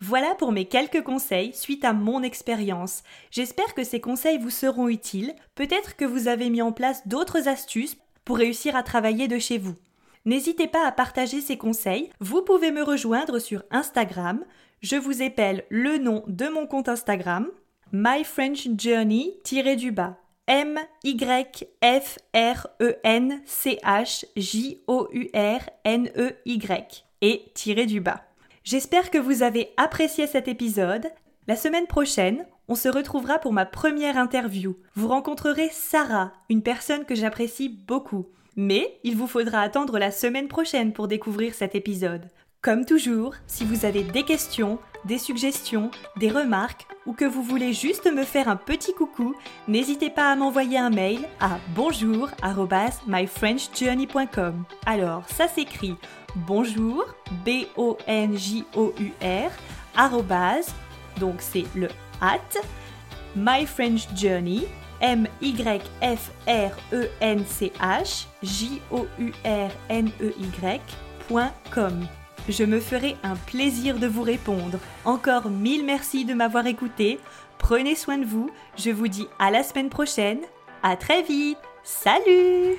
Voilà 0.00 0.34
pour 0.34 0.50
mes 0.50 0.64
quelques 0.64 1.04
conseils 1.04 1.52
suite 1.52 1.84
à 1.84 1.92
mon 1.92 2.24
expérience. 2.24 3.04
J'espère 3.30 3.72
que 3.74 3.84
ces 3.84 4.00
conseils 4.00 4.38
vous 4.38 4.50
seront 4.50 4.88
utiles. 4.88 5.34
Peut-être 5.54 5.94
que 5.94 6.04
vous 6.04 6.26
avez 6.26 6.50
mis 6.50 6.60
en 6.60 6.72
place 6.72 7.06
d'autres 7.06 7.46
astuces 7.46 7.96
pour 8.24 8.38
réussir 8.38 8.74
à 8.74 8.82
travailler 8.82 9.28
de 9.28 9.38
chez 9.38 9.58
vous. 9.58 9.76
N'hésitez 10.26 10.68
pas 10.68 10.86
à 10.86 10.92
partager 10.92 11.40
ces 11.40 11.58
conseils. 11.58 12.10
Vous 12.18 12.42
pouvez 12.42 12.70
me 12.70 12.82
rejoindre 12.82 13.38
sur 13.38 13.62
Instagram. 13.70 14.44
Je 14.80 14.96
vous 14.96 15.22
épelle 15.22 15.64
le 15.68 15.98
nom 15.98 16.24
de 16.26 16.48
mon 16.48 16.66
compte 16.66 16.88
Instagram, 16.88 17.48
My 17.92 18.24
French 18.24 18.68
Journey 18.78 19.34
du 19.76 19.92
bas. 19.92 20.18
M 20.46 20.78
Y 21.04 21.64
F 21.82 22.18
R 22.34 22.66
E 22.82 22.96
N 23.02 23.40
C 23.46 23.78
H 23.82 24.26
J 24.36 24.82
O 24.86 25.08
U 25.12 25.30
R 25.34 25.60
N 25.84 26.10
E 26.16 26.36
Y 26.44 27.04
et 27.22 27.50
tiré 27.54 27.86
du 27.86 28.00
bas. 28.00 28.24
J'espère 28.62 29.10
que 29.10 29.18
vous 29.18 29.42
avez 29.42 29.72
apprécié 29.78 30.26
cet 30.26 30.48
épisode. 30.48 31.06
La 31.46 31.56
semaine 31.56 31.86
prochaine, 31.86 32.46
on 32.68 32.74
se 32.74 32.88
retrouvera 32.88 33.38
pour 33.38 33.52
ma 33.52 33.64
première 33.64 34.18
interview. 34.18 34.76
Vous 34.94 35.08
rencontrerez 35.08 35.68
Sarah, 35.70 36.32
une 36.50 36.62
personne 36.62 37.04
que 37.04 37.14
j'apprécie 37.14 37.68
beaucoup. 37.68 38.26
Mais 38.56 38.98
il 39.02 39.16
vous 39.16 39.26
faudra 39.26 39.60
attendre 39.60 39.98
la 39.98 40.10
semaine 40.10 40.48
prochaine 40.48 40.92
pour 40.92 41.08
découvrir 41.08 41.54
cet 41.54 41.74
épisode. 41.74 42.28
Comme 42.62 42.84
toujours, 42.86 43.34
si 43.46 43.64
vous 43.64 43.84
avez 43.84 44.04
des 44.04 44.22
questions, 44.22 44.78
des 45.04 45.18
suggestions, 45.18 45.90
des 46.16 46.30
remarques 46.30 46.86
ou 47.04 47.12
que 47.12 47.26
vous 47.26 47.42
voulez 47.42 47.74
juste 47.74 48.10
me 48.10 48.24
faire 48.24 48.48
un 48.48 48.56
petit 48.56 48.94
coucou, 48.94 49.34
n'hésitez 49.68 50.08
pas 50.08 50.32
à 50.32 50.36
m'envoyer 50.36 50.78
un 50.78 50.88
mail 50.88 51.28
à 51.40 51.58
bonjour@myfrenchjourney.com. 51.74 54.64
Alors, 54.86 55.28
ça 55.28 55.46
s'écrit 55.46 55.96
bonjour 56.36 57.04
b 57.44 57.66
o 57.76 57.98
n 58.06 58.36
j 58.36 58.64
o 58.74 58.92
u 58.98 59.12
r 59.22 59.50
donc 61.20 61.36
c'est 61.40 61.64
le 61.74 61.88
at 62.20 62.38
myfrenchjourney 63.36 64.66
m 65.00 65.26
y 65.40 65.80
f 66.00 66.30
r 66.46 66.72
e 66.92 67.10
n 67.20 67.44
c 67.46 67.72
h 67.80 68.26
j 68.42 68.80
o 68.90 69.06
u 69.18 69.32
r 69.44 69.70
n 69.88 70.10
e 70.20 70.32
y.com. 70.38 72.06
Je 72.48 72.64
me 72.64 72.78
ferai 72.80 73.16
un 73.22 73.36
plaisir 73.36 73.98
de 73.98 74.06
vous 74.06 74.22
répondre. 74.22 74.78
Encore 75.04 75.48
mille 75.48 75.84
merci 75.84 76.24
de 76.24 76.34
m'avoir 76.34 76.66
écouté. 76.66 77.18
Prenez 77.58 77.94
soin 77.94 78.18
de 78.18 78.26
vous. 78.26 78.50
Je 78.76 78.90
vous 78.90 79.08
dis 79.08 79.26
à 79.38 79.50
la 79.50 79.62
semaine 79.62 79.88
prochaine. 79.88 80.40
À 80.82 80.96
très 80.96 81.22
vite. 81.22 81.58
Salut 81.82 82.78